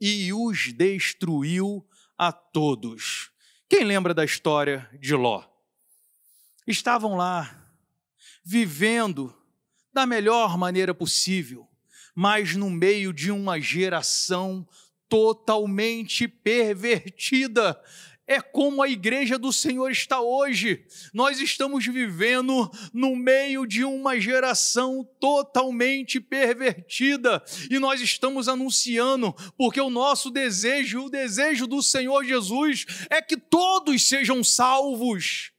e 0.00 0.32
os 0.32 0.72
destruiu 0.72 1.85
a 2.18 2.32
todos. 2.32 3.30
Quem 3.68 3.84
lembra 3.84 4.14
da 4.14 4.24
história 4.24 4.88
de 5.00 5.14
Ló? 5.14 5.44
Estavam 6.66 7.16
lá, 7.16 7.70
vivendo 8.44 9.34
da 9.92 10.06
melhor 10.06 10.56
maneira 10.58 10.94
possível, 10.94 11.68
mas 12.14 12.56
no 12.56 12.70
meio 12.70 13.12
de 13.12 13.30
uma 13.30 13.60
geração 13.60 14.66
totalmente 15.08 16.26
pervertida, 16.26 17.80
é 18.26 18.40
como 18.40 18.82
a 18.82 18.88
igreja 18.88 19.38
do 19.38 19.52
Senhor 19.52 19.90
está 19.90 20.20
hoje. 20.20 20.84
Nós 21.14 21.40
estamos 21.40 21.86
vivendo 21.86 22.70
no 22.92 23.14
meio 23.14 23.66
de 23.66 23.84
uma 23.84 24.18
geração 24.20 25.06
totalmente 25.20 26.20
pervertida 26.20 27.42
e 27.70 27.78
nós 27.78 28.00
estamos 28.00 28.48
anunciando, 28.48 29.34
porque 29.56 29.80
o 29.80 29.90
nosso 29.90 30.30
desejo, 30.30 31.04
o 31.04 31.10
desejo 31.10 31.66
do 31.66 31.82
Senhor 31.82 32.24
Jesus 32.24 32.86
é 33.10 33.22
que 33.22 33.36
todos 33.36 34.08
sejam 34.08 34.42
salvos. 34.42 35.55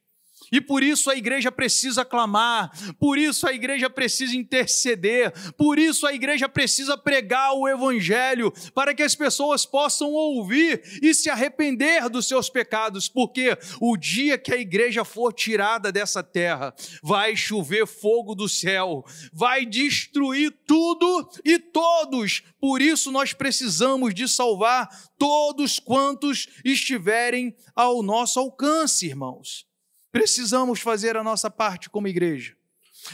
E 0.51 0.61
por 0.61 0.83
isso 0.83 1.09
a 1.09 1.15
igreja 1.15 1.51
precisa 1.51 2.05
clamar, 2.05 2.71
por 2.99 3.17
isso 3.17 3.47
a 3.47 3.53
igreja 3.53 3.89
precisa 3.89 4.35
interceder, 4.35 5.33
por 5.53 5.77
isso 5.77 6.07
a 6.07 6.13
igreja 6.13 6.47
precisa 6.47 6.97
pregar 6.97 7.53
o 7.53 7.67
evangelho, 7.67 8.53
para 8.73 8.93
que 8.93 9.03
as 9.03 9.15
pessoas 9.15 9.65
possam 9.65 10.11
ouvir 10.11 10.81
e 11.01 11.13
se 11.13 11.29
arrepender 11.29 12.09
dos 12.09 12.27
seus 12.27 12.49
pecados, 12.49 13.07
porque 13.07 13.57
o 13.81 13.97
dia 13.97 14.37
que 14.37 14.53
a 14.53 14.57
igreja 14.57 15.03
for 15.03 15.33
tirada 15.33 15.91
dessa 15.91 16.23
terra, 16.23 16.73
vai 17.03 17.35
chover 17.35 17.85
fogo 17.85 18.35
do 18.35 18.47
céu, 18.47 19.03
vai 19.33 19.65
destruir 19.65 20.51
tudo 20.65 21.29
e 21.43 21.59
todos. 21.59 22.43
Por 22.59 22.81
isso 22.81 23.11
nós 23.11 23.33
precisamos 23.33 24.13
de 24.13 24.27
salvar 24.27 24.89
todos 25.17 25.79
quantos 25.79 26.47
estiverem 26.63 27.55
ao 27.75 28.01
nosso 28.01 28.39
alcance, 28.39 29.05
irmãos. 29.05 29.66
Precisamos 30.17 30.79
fazer 30.79 31.15
a 31.15 31.23
nossa 31.23 31.47
parte 31.47 31.91
como 31.91 32.07
igreja. 32.07 32.57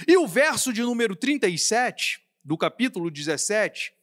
E 0.07 0.15
o 0.15 0.25
verso 0.25 0.71
de 0.71 0.81
número 0.81 1.17
37, 1.17 2.25
do 2.41 2.57
capítulo 2.57 3.11
17, 3.11 3.93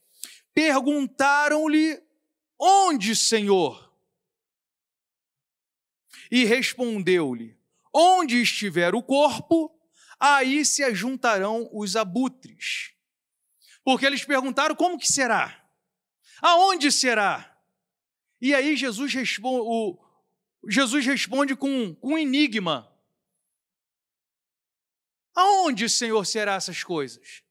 perguntaram-lhe: 0.52 1.98
Onde, 2.58 3.16
Senhor? 3.16 3.90
E 6.30 6.44
respondeu-lhe: 6.44 7.56
Onde 7.90 8.42
estiver 8.42 8.94
o 8.94 9.02
corpo, 9.02 9.74
aí 10.20 10.62
se 10.62 10.84
ajuntarão 10.84 11.70
os 11.72 11.96
abutres. 11.96 12.92
Porque 13.82 14.04
eles 14.04 14.26
perguntaram 14.26 14.74
como 14.74 14.98
que 14.98 15.10
será? 15.10 15.58
Aonde 16.42 16.92
será? 16.92 17.58
E 18.42 18.54
aí 18.54 18.76
Jesus 18.76 19.14
responde, 19.14 19.98
Jesus 20.68 21.06
responde 21.06 21.56
com, 21.56 21.94
com 21.94 22.12
um 22.12 22.18
enigma. 22.18 22.89
Aonde, 25.34 25.88
Senhor, 25.88 26.24
será 26.24 26.54
essas 26.54 26.82
coisas? 26.82 27.42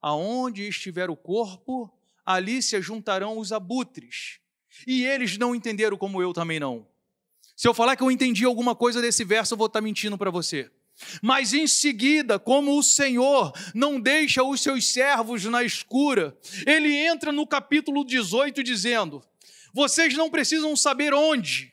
Aonde 0.00 0.68
estiver 0.68 1.08
o 1.10 1.16
corpo, 1.16 1.92
ali 2.24 2.62
se 2.62 2.80
juntarão 2.82 3.38
os 3.38 3.52
abutres. 3.52 4.40
E 4.86 5.04
eles 5.04 5.38
não 5.38 5.54
entenderam 5.54 5.96
como 5.96 6.20
eu 6.20 6.32
também 6.32 6.60
não. 6.60 6.86
Se 7.56 7.66
eu 7.66 7.72
falar 7.72 7.96
que 7.96 8.02
eu 8.02 8.10
entendi 8.10 8.44
alguma 8.44 8.74
coisa 8.74 9.00
desse 9.00 9.24
verso, 9.24 9.54
eu 9.54 9.58
vou 9.58 9.66
estar 9.66 9.80
mentindo 9.80 10.18
para 10.18 10.30
você. 10.30 10.70
Mas 11.22 11.52
em 11.52 11.66
seguida, 11.66 12.38
como 12.38 12.78
o 12.78 12.82
Senhor 12.82 13.52
não 13.74 14.00
deixa 14.00 14.42
os 14.42 14.60
seus 14.60 14.86
servos 14.86 15.44
na 15.44 15.62
escura, 15.62 16.36
ele 16.66 16.94
entra 16.94 17.30
no 17.32 17.46
capítulo 17.46 18.04
18 18.04 18.62
dizendo: 18.62 19.22
Vocês 19.72 20.14
não 20.14 20.30
precisam 20.30 20.74
saber 20.74 21.12
onde, 21.12 21.72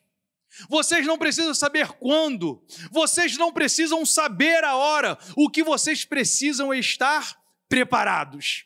vocês 0.70 1.06
não 1.06 1.18
precisam 1.18 1.54
saber 1.54 1.88
quando, 1.94 2.64
vocês 2.92 3.38
não 3.38 3.52
precisam 3.52 4.06
saber 4.06 4.64
a 4.64 4.76
hora, 4.76 5.18
o 5.36 5.50
que 5.50 5.64
vocês 5.64 6.06
precisam 6.06 6.74
é 6.74 6.80
estar 6.80 7.38
preparados. 7.68 8.66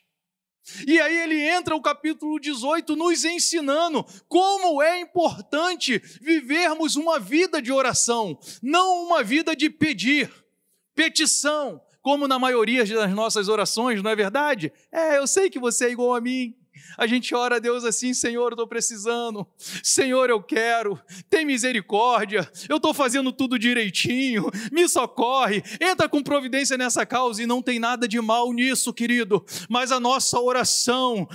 E 0.86 1.00
aí 1.00 1.16
ele 1.16 1.40
entra 1.40 1.74
o 1.74 1.80
capítulo 1.80 2.38
18 2.38 2.94
nos 2.94 3.24
ensinando 3.24 4.04
como 4.28 4.82
é 4.82 5.00
importante 5.00 5.98
vivermos 6.20 6.96
uma 6.96 7.18
vida 7.18 7.62
de 7.62 7.72
oração, 7.72 8.38
não 8.62 9.04
uma 9.04 9.22
vida 9.22 9.56
de 9.56 9.70
pedir, 9.70 10.30
petição, 10.94 11.80
como 12.02 12.28
na 12.28 12.38
maioria 12.38 12.84
das 12.84 13.12
nossas 13.12 13.48
orações, 13.48 14.02
não 14.02 14.10
é 14.10 14.16
verdade? 14.16 14.72
É, 14.92 15.18
eu 15.18 15.26
sei 15.26 15.50
que 15.50 15.58
você 15.58 15.86
é 15.86 15.90
igual 15.90 16.14
a 16.14 16.20
mim. 16.20 16.54
A 16.96 17.06
gente 17.06 17.34
ora 17.34 17.56
a 17.56 17.58
Deus 17.58 17.84
assim, 17.84 18.12
Senhor, 18.14 18.46
eu 18.46 18.54
estou 18.54 18.66
precisando, 18.66 19.46
Senhor, 19.82 20.30
eu 20.30 20.42
quero, 20.42 21.00
tem 21.28 21.44
misericórdia, 21.44 22.50
eu 22.68 22.76
estou 22.76 22.92
fazendo 22.92 23.32
tudo 23.32 23.58
direitinho, 23.58 24.50
me 24.72 24.88
socorre, 24.88 25.62
entra 25.80 26.08
com 26.08 26.22
providência 26.22 26.76
nessa 26.76 27.04
causa 27.06 27.42
e 27.42 27.46
não 27.46 27.62
tem 27.62 27.78
nada 27.78 28.08
de 28.08 28.20
mal 28.20 28.52
nisso, 28.52 28.92
querido, 28.92 29.44
mas 29.68 29.92
a 29.92 30.00
nossa 30.00 30.40
oração 30.40 31.28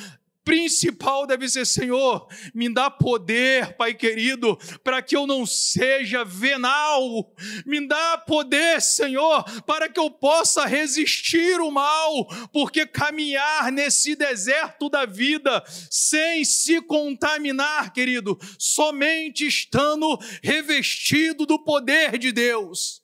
principal 0.43 1.25
deve 1.25 1.47
ser: 1.49 1.65
Senhor, 1.65 2.27
me 2.53 2.73
dá 2.73 2.89
poder, 2.89 3.75
Pai 3.75 3.93
querido, 3.93 4.58
para 4.84 5.01
que 5.01 5.15
eu 5.15 5.25
não 5.25 5.45
seja 5.45 6.23
venal, 6.23 7.34
me 7.65 7.86
dá 7.88 8.17
poder, 8.17 8.82
Senhor, 8.82 9.43
para 9.63 9.89
que 9.89 9.99
eu 9.99 10.10
possa 10.10 10.65
resistir 10.65 11.60
o 11.60 11.71
mal, 11.71 12.27
porque 12.51 12.86
caminhar 12.86 13.71
nesse 13.71 14.15
deserto 14.15 14.89
da 14.89 15.06
vida 15.06 15.63
sem 15.89 16.43
se 16.45 16.82
contaminar, 16.82 17.93
querido, 17.93 18.38
somente 18.58 19.47
estando 19.47 20.17
revestido 20.41 21.45
do 21.45 21.63
poder 21.63 22.17
de 22.17 22.32
Deus. 22.32 23.02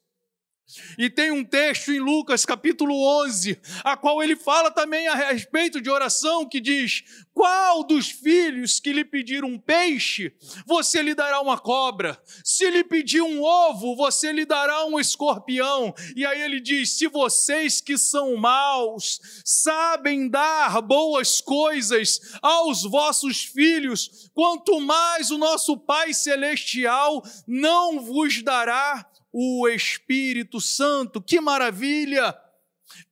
E 0.97 1.09
tem 1.09 1.31
um 1.31 1.43
texto 1.43 1.91
em 1.91 1.99
Lucas 1.99 2.45
capítulo 2.45 2.93
11, 3.23 3.59
a 3.83 3.95
qual 3.95 4.21
ele 4.21 4.35
fala 4.35 4.71
também 4.71 5.07
a 5.07 5.15
respeito 5.15 5.81
de 5.81 5.89
oração, 5.89 6.47
que 6.47 6.59
diz: 6.59 7.03
Qual 7.33 7.83
dos 7.83 8.09
filhos 8.09 8.79
que 8.79 8.91
lhe 8.91 9.05
pedir 9.05 9.43
um 9.43 9.57
peixe, 9.57 10.33
você 10.65 11.01
lhe 11.01 11.13
dará 11.13 11.41
uma 11.41 11.57
cobra? 11.57 12.21
Se 12.43 12.69
lhe 12.69 12.83
pedir 12.83 13.21
um 13.21 13.41
ovo, 13.43 13.95
você 13.95 14.31
lhe 14.31 14.45
dará 14.45 14.85
um 14.85 14.99
escorpião? 14.99 15.93
E 16.15 16.25
aí 16.25 16.41
ele 16.41 16.59
diz: 16.59 16.91
Se 16.91 17.07
vocês 17.07 17.81
que 17.81 17.97
são 17.97 18.35
maus 18.35 19.19
sabem 19.43 20.29
dar 20.29 20.81
boas 20.81 21.41
coisas 21.41 22.19
aos 22.41 22.83
vossos 22.83 23.43
filhos, 23.43 24.29
quanto 24.33 24.79
mais 24.79 25.31
o 25.31 25.37
nosso 25.37 25.77
Pai 25.77 26.13
Celestial 26.13 27.23
não 27.47 27.99
vos 27.99 28.41
dará 28.43 29.09
o 29.31 29.67
Espírito 29.67 30.59
Santo. 30.59 31.21
Que 31.21 31.39
maravilha! 31.39 32.35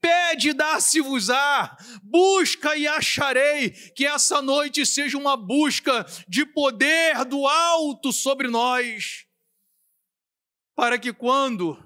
Pede, 0.02 0.54
dá-se-vos-á, 0.54 1.78
busca 2.02 2.76
e 2.76 2.88
acharei, 2.88 3.70
que 3.70 4.08
essa 4.08 4.42
noite 4.42 4.86
seja 4.86 5.18
uma 5.18 5.38
busca 5.38 6.06
de 6.28 6.46
poder 6.46 7.24
do 7.26 7.48
alto 7.48 8.12
sobre 8.12 8.48
nós, 8.48 9.28
para 10.76 10.98
que 10.98 11.14
quando 11.14 11.78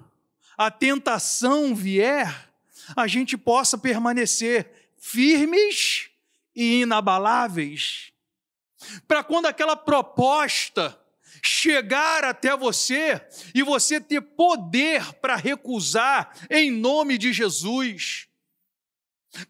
a 0.56 0.70
tentação 0.70 1.74
vier, 1.74 2.50
a 2.96 3.06
gente 3.06 3.36
possa 3.36 3.76
permanecer 3.76 4.94
firmes 4.98 6.08
e 6.54 6.82
inabaláveis. 6.82 8.12
Para 9.06 9.22
quando 9.22 9.46
aquela 9.46 9.76
proposta 9.76 10.98
chegar 11.42 12.24
até 12.24 12.56
você 12.56 13.20
e 13.52 13.62
você 13.62 14.00
ter 14.00 14.20
poder 14.20 15.12
para 15.14 15.34
recusar 15.34 16.32
em 16.48 16.70
nome 16.70 17.18
de 17.18 17.32
Jesus. 17.32 18.28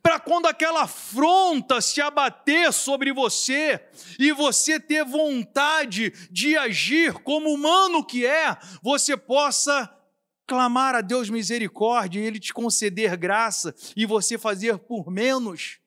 Para 0.03 0.19
quando 0.19 0.47
aquela 0.47 0.85
afronta 0.85 1.81
se 1.81 2.01
abater 2.01 2.73
sobre 2.73 3.13
você 3.13 3.85
e 4.19 4.33
você 4.33 4.79
ter 4.79 5.05
vontade 5.05 6.13
de 6.31 6.57
agir 6.57 7.15
como 7.15 7.53
humano 7.53 8.05
que 8.05 8.25
é, 8.25 8.57
você 8.81 9.17
possa 9.17 9.93
clamar 10.47 10.95
a 10.95 11.01
Deus 11.01 11.29
misericórdia 11.29 12.21
e 12.21 12.25
Ele 12.25 12.39
te 12.39 12.55
conceder 12.55 13.17
graça 13.17 13.75
e 13.97 14.07
você 14.07 14.39
fazer 14.39 14.79
por 14.79 15.11
menos. 15.11 15.79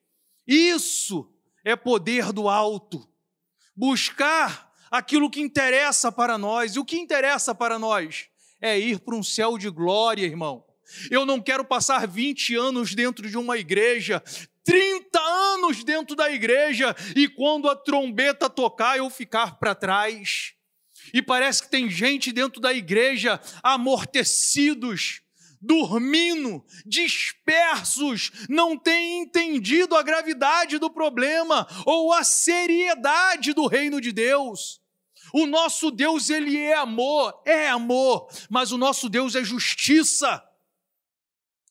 Isso 0.46 1.32
é 1.64 1.74
poder 1.74 2.32
do 2.32 2.48
alto. 2.48 3.08
Buscar 3.74 4.65
aquilo 4.90 5.30
que 5.30 5.40
interessa 5.40 6.10
para 6.10 6.38
nós. 6.38 6.76
E 6.76 6.78
o 6.78 6.84
que 6.84 6.96
interessa 6.96 7.54
para 7.54 7.78
nós 7.78 8.28
é 8.60 8.78
ir 8.78 9.00
para 9.00 9.14
um 9.14 9.22
céu 9.22 9.58
de 9.58 9.70
glória, 9.70 10.24
irmão. 10.24 10.64
Eu 11.10 11.26
não 11.26 11.40
quero 11.40 11.64
passar 11.64 12.06
20 12.06 12.54
anos 12.54 12.94
dentro 12.94 13.28
de 13.28 13.36
uma 13.36 13.58
igreja, 13.58 14.22
30 14.64 15.18
anos 15.18 15.84
dentro 15.84 16.14
da 16.14 16.30
igreja 16.30 16.94
e 17.14 17.28
quando 17.28 17.68
a 17.68 17.76
trombeta 17.76 18.48
tocar 18.48 18.96
eu 18.98 19.10
ficar 19.10 19.58
para 19.58 19.74
trás. 19.74 20.54
E 21.12 21.22
parece 21.22 21.62
que 21.62 21.70
tem 21.70 21.88
gente 21.88 22.32
dentro 22.32 22.60
da 22.60 22.72
igreja 22.72 23.40
amortecidos, 23.62 25.22
dormindo, 25.60 26.64
dispersos, 26.84 28.30
não 28.48 28.76
têm 28.76 29.22
entendido 29.22 29.96
a 29.96 30.02
gravidade 30.02 30.78
do 30.78 30.90
problema 30.90 31.66
ou 31.84 32.12
a 32.12 32.24
seriedade 32.24 33.52
do 33.52 33.66
reino 33.66 34.00
de 34.00 34.12
Deus. 34.12 34.80
O 35.32 35.46
nosso 35.46 35.90
Deus, 35.90 36.30
ele 36.30 36.56
é 36.56 36.74
amor, 36.74 37.42
é 37.44 37.68
amor, 37.68 38.28
mas 38.48 38.72
o 38.72 38.78
nosso 38.78 39.08
Deus 39.08 39.34
é 39.34 39.42
justiça. 39.42 40.42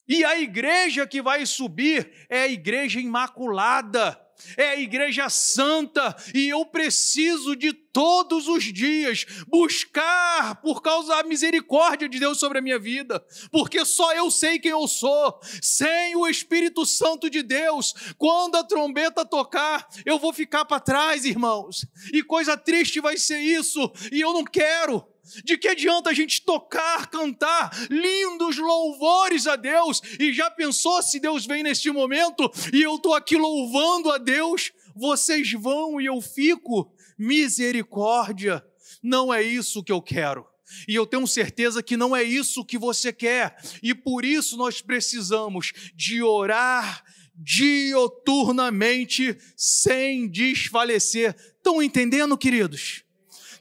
E 0.08 0.24
a 0.24 0.40
igreja 0.40 1.08
que 1.08 1.22
vai 1.22 1.46
subir 1.46 2.28
é 2.30 2.42
a 2.42 2.48
igreja 2.48 3.00
imaculada 3.00 4.25
é 4.58 4.70
a 4.70 4.80
igreja 4.80 5.30
santa 5.30 6.16
e 6.34 6.50
eu 6.50 6.66
preciso 6.66 7.56
de 7.56 7.74
todos 7.74 8.48
os 8.48 8.64
dias 8.74 9.26
buscar 9.48 10.62
por 10.62 10.82
causa 10.82 11.16
da 11.16 11.24
misericórdia 11.24 12.10
de 12.10 12.20
Deus 12.20 12.38
sobre 12.38 12.60
a 12.60 12.62
minha 12.62 12.78
vida, 12.78 13.24
porque 13.52 13.86
só 13.86 14.14
eu 14.14 14.30
sei 14.30 14.60
quem 14.60 14.72
eu 14.72 14.88
sou. 14.88 15.40
Sem 15.62 16.16
o 16.16 16.28
Espírito 16.28 16.86
Santo 16.86 17.30
de 17.30 17.42
Deus, 17.42 17.94
quando 18.18 18.56
a 18.56 18.64
trombeta 18.64 19.26
tocar, 19.26 19.88
eu 20.06 20.20
vou 20.20 20.34
ficar 20.34 20.66
para 20.66 20.82
trás, 20.82 21.24
irmãos. 21.24 21.86
E 22.12 22.22
coisa 22.22 22.58
triste 22.58 23.00
vai 23.00 23.18
ser 23.18 23.40
isso, 23.40 23.92
e 24.12 24.20
eu 24.20 24.34
não 24.34 24.44
quero. 24.44 25.15
De 25.44 25.58
que 25.58 25.68
adianta 25.68 26.10
a 26.10 26.14
gente 26.14 26.42
tocar, 26.42 27.10
cantar 27.10 27.72
lindos 27.90 28.58
louvores 28.58 29.48
a 29.48 29.56
Deus? 29.56 30.02
E 30.20 30.34
já 30.34 30.50
pensou 30.52 31.02
se 31.02 31.20
Deus 31.20 31.46
vem 31.46 31.64
neste 31.64 31.92
momento 31.92 32.52
e 32.74 32.82
eu 32.82 32.96
estou 32.96 33.14
aqui 33.14 33.36
louvando 33.36 34.12
a 34.12 34.18
Deus? 34.18 34.72
Vocês 34.96 35.52
vão 35.54 36.00
e 36.00 36.06
eu 36.06 36.22
fico? 36.22 36.92
Misericórdia, 37.18 38.64
não 39.02 39.34
é 39.34 39.42
isso 39.42 39.84
que 39.84 39.92
eu 39.92 40.02
quero. 40.02 40.46
E 40.88 40.96
eu 40.96 41.06
tenho 41.06 41.28
certeza 41.28 41.84
que 41.84 41.96
não 41.96 42.16
é 42.16 42.24
isso 42.24 42.66
que 42.66 42.78
você 42.78 43.14
quer. 43.14 43.56
E 43.82 43.94
por 43.94 44.26
isso 44.26 44.58
nós 44.58 44.82
precisamos 44.82 45.72
de 45.96 46.24
orar 46.24 47.04
dioturnamente 47.36 49.38
sem 49.56 50.28
desfalecer. 50.30 51.36
Estão 51.58 51.84
entendendo, 51.84 52.38
queridos? 52.38 53.05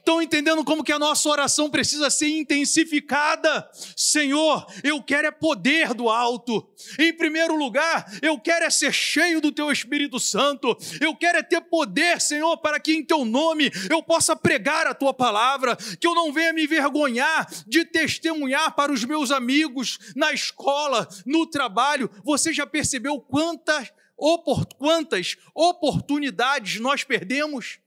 Estão 0.05 0.21
entendendo 0.21 0.63
como 0.63 0.83
que 0.83 0.91
a 0.91 0.99
nossa 0.99 1.27
oração 1.27 1.67
precisa 1.67 2.11
ser 2.11 2.27
intensificada? 2.27 3.67
Senhor, 3.97 4.63
eu 4.83 5.01
quero 5.01 5.25
é 5.25 5.31
poder 5.31 5.95
do 5.95 6.09
alto. 6.09 6.63
Em 6.99 7.11
primeiro 7.11 7.55
lugar, 7.55 8.05
eu 8.21 8.39
quero 8.39 8.65
é 8.65 8.69
ser 8.69 8.93
cheio 8.93 9.41
do 9.41 9.51
teu 9.51 9.71
Espírito 9.71 10.19
Santo. 10.19 10.77
Eu 11.01 11.15
quero 11.15 11.39
é 11.39 11.41
ter 11.41 11.59
poder, 11.59 12.21
Senhor, 12.21 12.55
para 12.57 12.79
que 12.79 12.93
em 12.93 13.03
teu 13.03 13.25
nome 13.25 13.71
eu 13.89 14.03
possa 14.03 14.35
pregar 14.35 14.85
a 14.85 14.93
tua 14.93 15.11
palavra, 15.11 15.75
que 15.99 16.05
eu 16.05 16.13
não 16.13 16.31
venha 16.31 16.53
me 16.53 16.67
vergonhar 16.67 17.51
de 17.65 17.83
testemunhar 17.83 18.75
para 18.75 18.91
os 18.91 19.03
meus 19.03 19.31
amigos 19.31 19.97
na 20.15 20.31
escola, 20.31 21.09
no 21.25 21.47
trabalho. 21.47 22.11
Você 22.23 22.53
já 22.53 22.67
percebeu 22.67 23.19
quantas 23.19 23.91
opor 24.15 24.67
quantas 24.77 25.35
oportunidades 25.53 26.79
nós 26.79 27.03
perdemos 27.03 27.79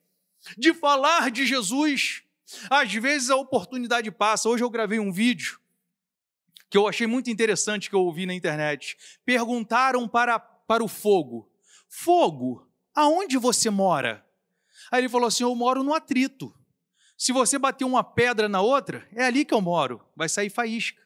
de 0.57 0.73
falar 0.73 1.31
de 1.31 1.47
Jesus. 1.47 2.23
Às 2.71 2.93
vezes 2.93 3.31
a 3.31 3.37
oportunidade 3.37 4.11
passa. 4.11 4.49
Hoje 4.49 4.65
eu 4.65 4.71
gravei 4.71 4.99
um 4.99 5.13
vídeo 5.13 5.61
que 6.71 6.77
eu 6.77 6.87
achei 6.87 7.07
muito 7.07 7.31
interessante 7.31 7.89
que 7.89 7.97
eu 7.97 8.01
ouvi 8.01 8.27
na 8.27 8.35
internet. 8.35 8.97
Perguntaram 9.25 10.07
para, 10.09 10.39
para 10.39 10.85
o 10.85 10.89
fogo: 10.89 11.51
Fogo, 11.89 12.69
aonde 12.95 13.37
você 13.39 13.71
mora? 13.71 14.25
Aí 14.91 15.01
ele 15.01 15.09
falou 15.09 15.29
assim: 15.29 15.45
Eu 15.45 15.55
moro 15.55 15.83
no 15.83 15.95
atrito. 15.95 16.55
Se 17.17 17.33
você 17.33 17.59
bater 17.59 17.85
uma 17.85 18.05
pedra 18.05 18.49
na 18.49 18.61
outra, 18.61 19.09
é 19.13 19.25
ali 19.25 19.45
que 19.45 19.53
eu 19.53 19.61
moro, 19.61 20.01
vai 20.15 20.29
sair 20.29 20.51
faísca. 20.51 21.03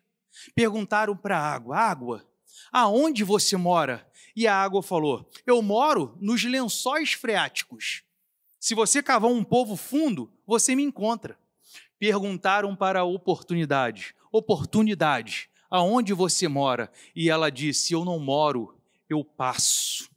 Perguntaram 0.55 1.17
para 1.17 1.39
a 1.39 1.53
água: 1.55 1.77
Água, 1.77 2.29
aonde 2.71 3.25
você 3.25 3.57
mora? 3.57 4.07
E 4.35 4.47
a 4.47 4.55
água 4.55 4.83
falou: 4.83 5.29
Eu 5.47 5.63
moro 5.63 6.17
nos 6.21 6.45
lençóis 6.45 7.13
freáticos. 7.13 8.03
Se 8.63 8.77
você 8.77 9.03
cavar 9.03 9.29
um 9.29 9.43
povo 9.43 9.75
fundo, 9.75 10.33
você 10.47 10.77
me 10.77 10.85
encontra. 10.85 11.37
Perguntaram 11.99 12.77
para 12.77 13.01
a 13.01 13.05
oportunidade: 13.05 14.15
Oportunidade, 14.31 15.51
aonde 15.69 16.13
você 16.13 16.47
mora? 16.47 16.89
E 17.13 17.29
ela 17.29 17.51
disse: 17.51 17.93
Eu 17.93 18.05
não 18.05 18.21
moro, 18.21 18.79
eu 19.11 19.25
passo. 19.25 20.09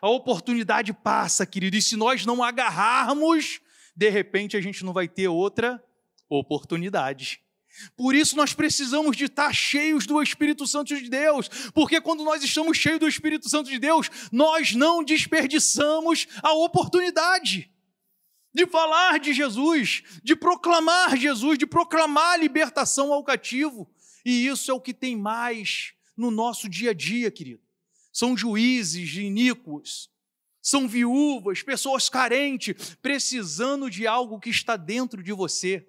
A 0.00 0.08
oportunidade 0.08 0.94
passa, 0.94 1.44
querido, 1.44 1.76
e 1.76 1.82
se 1.82 1.96
nós 1.96 2.24
não 2.24 2.42
agarrarmos, 2.42 3.60
de 3.94 4.08
repente 4.08 4.56
a 4.56 4.60
gente 4.62 4.82
não 4.82 4.94
vai 4.94 5.06
ter 5.06 5.28
outra 5.28 5.78
oportunidade. 6.30 7.42
Por 7.96 8.14
isso 8.14 8.36
nós 8.36 8.52
precisamos 8.54 9.16
de 9.16 9.24
estar 9.24 9.52
cheios 9.54 10.06
do 10.06 10.22
Espírito 10.22 10.66
Santo 10.66 10.96
de 10.96 11.08
Deus, 11.08 11.48
porque 11.74 12.00
quando 12.00 12.24
nós 12.24 12.42
estamos 12.42 12.76
cheios 12.76 13.00
do 13.00 13.08
Espírito 13.08 13.48
Santo 13.48 13.70
de 13.70 13.78
Deus, 13.78 14.10
nós 14.32 14.74
não 14.74 15.02
desperdiçamos 15.02 16.26
a 16.42 16.52
oportunidade 16.52 17.70
de 18.56 18.66
falar 18.66 19.20
de 19.20 19.34
Jesus, 19.34 20.02
de 20.22 20.34
proclamar 20.34 21.14
Jesus, 21.16 21.58
de 21.58 21.66
proclamar 21.66 22.32
a 22.32 22.36
libertação 22.38 23.12
ao 23.12 23.22
cativo. 23.22 23.86
E 24.24 24.46
isso 24.46 24.70
é 24.70 24.74
o 24.74 24.80
que 24.80 24.94
tem 24.94 25.14
mais 25.14 25.92
no 26.16 26.30
nosso 26.30 26.66
dia 26.66 26.90
a 26.90 26.94
dia, 26.94 27.30
querido. 27.30 27.60
São 28.10 28.34
juízes 28.34 29.14
iníquos, 29.14 30.08
são 30.62 30.88
viúvas, 30.88 31.62
pessoas 31.62 32.08
carentes, 32.08 32.96
precisando 33.02 33.90
de 33.90 34.06
algo 34.06 34.40
que 34.40 34.48
está 34.48 34.74
dentro 34.74 35.22
de 35.22 35.34
você. 35.34 35.86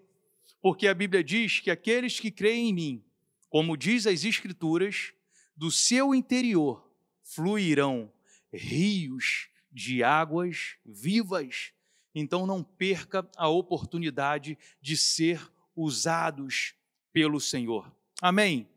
Porque 0.62 0.88
a 0.88 0.93
Bíblia 0.93 1.24
diz 1.24 1.60
que 1.60 1.72
aqueles 1.72 2.20
que 2.20 2.32
creem 2.32 2.70
em 2.70 2.74
mim, 2.74 3.06
como 3.50 3.78
diz 3.78 4.08
as 4.08 4.24
Escrituras, 4.24 5.13
do 5.56 5.72
seu 5.72 6.13
interior 6.13 6.88
fluirão 7.24 8.12
rios 8.54 9.50
de 9.72 10.04
águas 10.04 10.76
vivas. 10.86 11.74
Então 12.13 12.48
não 12.48 12.63
perca 12.63 13.30
a 13.36 13.48
oportunidade 13.48 14.58
de 14.82 14.98
ser 14.98 15.52
usados 15.76 16.74
pelo 17.13 17.39
Senhor. 17.39 17.91
Amém? 18.22 18.67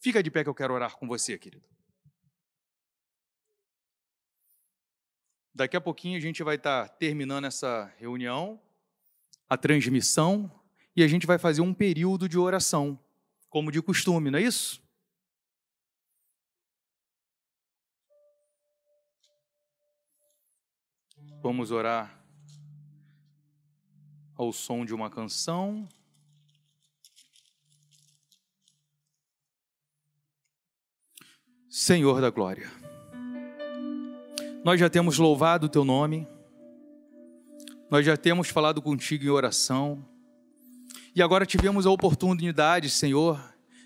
Fica 0.00 0.22
de 0.22 0.30
pé 0.30 0.42
que 0.42 0.48
eu 0.48 0.54
quero 0.54 0.74
orar 0.74 0.96
com 0.96 1.06
você, 1.06 1.38
querido. 1.38 1.64
Daqui 5.54 5.76
a 5.76 5.80
pouquinho 5.80 6.16
a 6.16 6.20
gente 6.20 6.42
vai 6.42 6.56
estar 6.56 6.88
terminando 6.88 7.44
essa 7.44 7.92
reunião, 7.98 8.58
a 9.48 9.56
transmissão, 9.56 10.50
e 10.94 11.02
a 11.02 11.08
gente 11.08 11.26
vai 11.26 11.38
fazer 11.38 11.60
um 11.60 11.72
período 11.72 12.28
de 12.28 12.38
oração, 12.38 12.98
como 13.48 13.72
de 13.72 13.80
costume, 13.80 14.30
não 14.30 14.38
é 14.38 14.42
isso? 14.42 14.82
Vamos 21.42 21.70
orar 21.70 22.22
ao 24.36 24.52
som 24.52 24.84
de 24.84 24.94
uma 24.94 25.10
canção. 25.10 25.88
Senhor 31.68 32.20
da 32.20 32.30
glória. 32.30 32.70
Nós 34.64 34.78
já 34.78 34.88
temos 34.88 35.18
louvado 35.18 35.66
o 35.66 35.68
teu 35.68 35.84
nome, 35.84 36.28
nós 37.90 38.06
já 38.06 38.16
temos 38.16 38.48
falado 38.48 38.80
contigo 38.80 39.24
em 39.24 39.28
oração, 39.28 40.06
e 41.14 41.22
agora 41.22 41.44
tivemos 41.44 41.86
a 41.86 41.90
oportunidade, 41.90 42.88
Senhor, 42.88 43.40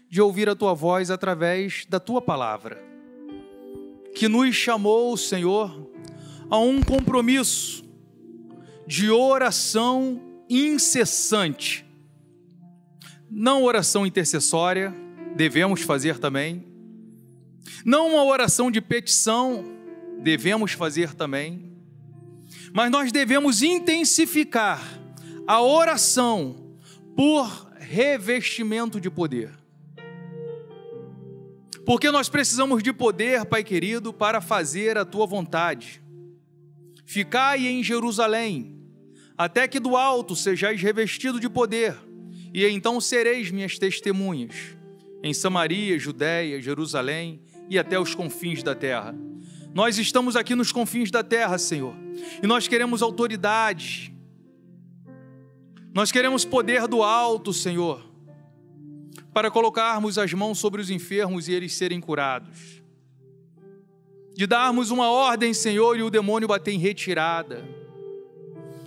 de 0.08 0.20
ouvir 0.20 0.48
a 0.48 0.54
tua 0.54 0.74
voz 0.74 1.10
através 1.10 1.84
da 1.88 1.98
tua 1.98 2.22
palavra, 2.22 2.82
que 4.14 4.28
nos 4.28 4.54
chamou, 4.54 5.16
Senhor, 5.16 5.90
a 6.48 6.58
um 6.58 6.80
compromisso 6.80 7.84
de 8.86 9.10
oração 9.10 10.22
incessante. 10.48 11.84
Não 13.28 13.64
oração 13.64 14.06
intercessória, 14.06 14.94
devemos 15.34 15.82
fazer 15.82 16.18
também. 16.18 16.64
Não 17.84 18.10
uma 18.10 18.24
oração 18.24 18.70
de 18.70 18.80
petição, 18.80 19.64
devemos 20.20 20.72
fazer 20.72 21.12
também, 21.14 21.72
mas 22.72 22.90
nós 22.90 23.10
devemos 23.10 23.62
intensificar 23.62 24.80
a 25.46 25.60
oração 25.60 26.65
por 27.16 27.68
revestimento 27.78 29.00
de 29.00 29.10
poder. 29.10 29.50
Porque 31.86 32.10
nós 32.10 32.28
precisamos 32.28 32.82
de 32.82 32.92
poder, 32.92 33.46
Pai 33.46 33.64
querido, 33.64 34.12
para 34.12 34.40
fazer 34.40 34.98
a 34.98 35.04
tua 35.04 35.26
vontade. 35.26 36.02
Ficai 37.06 37.66
em 37.66 37.82
Jerusalém, 37.82 38.76
até 39.38 39.66
que 39.66 39.80
do 39.80 39.96
alto 39.96 40.34
sejais 40.34 40.82
revestido 40.82 41.40
de 41.40 41.48
poder, 41.48 41.96
e 42.52 42.66
então 42.66 43.00
sereis 43.00 43.50
minhas 43.50 43.78
testemunhas 43.78 44.76
em 45.22 45.32
Samaria, 45.32 45.98
Judéia, 45.98 46.60
Jerusalém 46.60 47.40
e 47.70 47.78
até 47.78 47.98
os 47.98 48.14
confins 48.14 48.62
da 48.62 48.74
terra. 48.74 49.14
Nós 49.72 49.98
estamos 49.98 50.36
aqui 50.36 50.54
nos 50.54 50.72
confins 50.72 51.10
da 51.10 51.22
terra, 51.22 51.58
Senhor, 51.58 51.94
e 52.42 52.46
nós 52.46 52.66
queremos 52.66 53.02
autoridade, 53.02 54.15
nós 55.96 56.12
queremos 56.12 56.44
poder 56.44 56.86
do 56.86 57.02
alto, 57.02 57.54
Senhor, 57.54 58.04
para 59.32 59.50
colocarmos 59.50 60.18
as 60.18 60.30
mãos 60.34 60.58
sobre 60.58 60.78
os 60.82 60.90
enfermos 60.90 61.48
e 61.48 61.54
eles 61.54 61.72
serem 61.72 62.02
curados, 62.02 62.82
de 64.34 64.46
darmos 64.46 64.90
uma 64.90 65.10
ordem, 65.10 65.54
Senhor, 65.54 65.96
e 65.96 66.02
o 66.02 66.10
demônio 66.10 66.46
bater 66.46 66.72
em 66.72 66.78
retirada, 66.78 67.66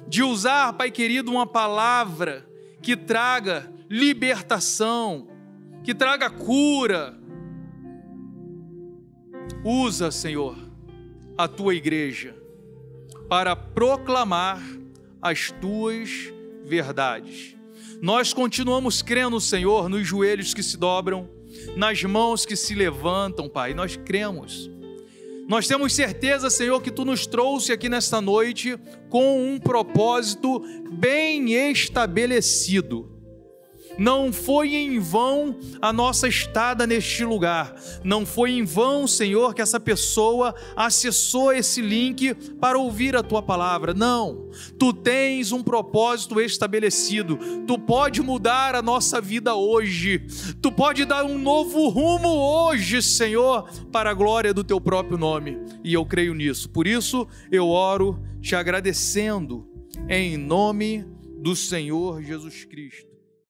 de 0.08 0.22
usar, 0.22 0.72
Pai 0.74 0.92
querido, 0.92 1.32
uma 1.32 1.48
palavra 1.48 2.48
que 2.80 2.96
traga 2.96 3.74
libertação, 3.90 5.28
que 5.84 5.96
traga 5.96 6.30
cura. 6.30 7.18
Usa, 9.66 10.12
Senhor, 10.12 10.56
a 11.36 11.48
tua 11.48 11.74
igreja 11.74 12.36
para 13.28 13.56
proclamar 13.56 14.62
as 15.20 15.50
tuas 15.50 16.38
verdades. 16.70 17.56
Nós 18.02 18.32
continuamos 18.32 19.02
crendo, 19.02 19.42
Senhor, 19.42 19.90
nos 19.90 20.08
joelhos 20.08 20.54
que 20.54 20.64
se 20.64 20.78
dobram, 20.78 21.30
nas 21.76 22.02
mãos 22.04 22.46
que 22.46 22.56
se 22.56 22.74
levantam, 22.76 23.50
Pai. 23.50 23.74
Nós 23.74 23.98
cremos. 23.98 24.70
Nós 25.48 25.68
temos 25.68 25.94
certeza, 25.94 26.50
Senhor, 26.50 26.80
que 26.82 26.92
tu 26.92 27.04
nos 27.04 27.26
trouxe 27.26 27.74
aqui 27.74 27.90
nesta 27.90 28.22
noite 28.22 28.78
com 29.10 29.52
um 29.52 29.60
propósito 29.60 30.62
bem 30.92 31.52
estabelecido 31.72 33.19
não 34.00 34.32
foi 34.32 34.76
em 34.76 34.98
vão 34.98 35.58
a 35.82 35.92
nossa 35.92 36.28
estada 36.28 36.88
neste 36.88 37.26
lugar. 37.26 37.76
Não 38.04 38.26
foi 38.26 38.52
em 38.52 38.64
vão, 38.64 39.06
Senhor, 39.06 39.54
que 39.54 39.62
essa 39.62 39.80
pessoa 39.80 40.56
acessou 40.76 41.52
esse 41.52 41.82
link 41.82 42.34
para 42.60 42.80
ouvir 42.80 43.16
a 43.16 43.22
tua 43.22 43.42
palavra. 43.42 43.94
Não. 43.94 44.50
Tu 44.80 44.94
tens 44.94 45.52
um 45.52 45.62
propósito 45.62 46.40
estabelecido. 46.40 47.38
Tu 47.68 47.78
pode 47.78 48.22
mudar 48.22 48.74
a 48.74 48.82
nossa 48.82 49.20
vida 49.20 49.54
hoje. 49.54 50.26
Tu 50.62 50.72
pode 50.72 51.04
dar 51.04 51.26
um 51.26 51.38
novo 51.38 51.90
rumo 51.90 52.30
hoje, 52.30 53.02
Senhor, 53.02 53.70
para 53.92 54.12
a 54.12 54.14
glória 54.14 54.54
do 54.54 54.64
teu 54.64 54.80
próprio 54.80 55.18
nome. 55.18 55.58
E 55.84 55.94
eu 55.94 56.06
creio 56.06 56.34
nisso. 56.34 56.70
Por 56.70 56.88
isso, 56.88 57.28
eu 57.52 57.68
oro 57.68 58.18
te 58.42 58.56
agradecendo 58.56 59.68
em 60.08 60.38
nome 60.38 61.06
do 61.42 61.54
Senhor 61.56 62.24
Jesus 62.24 62.64
Cristo. 62.64 63.09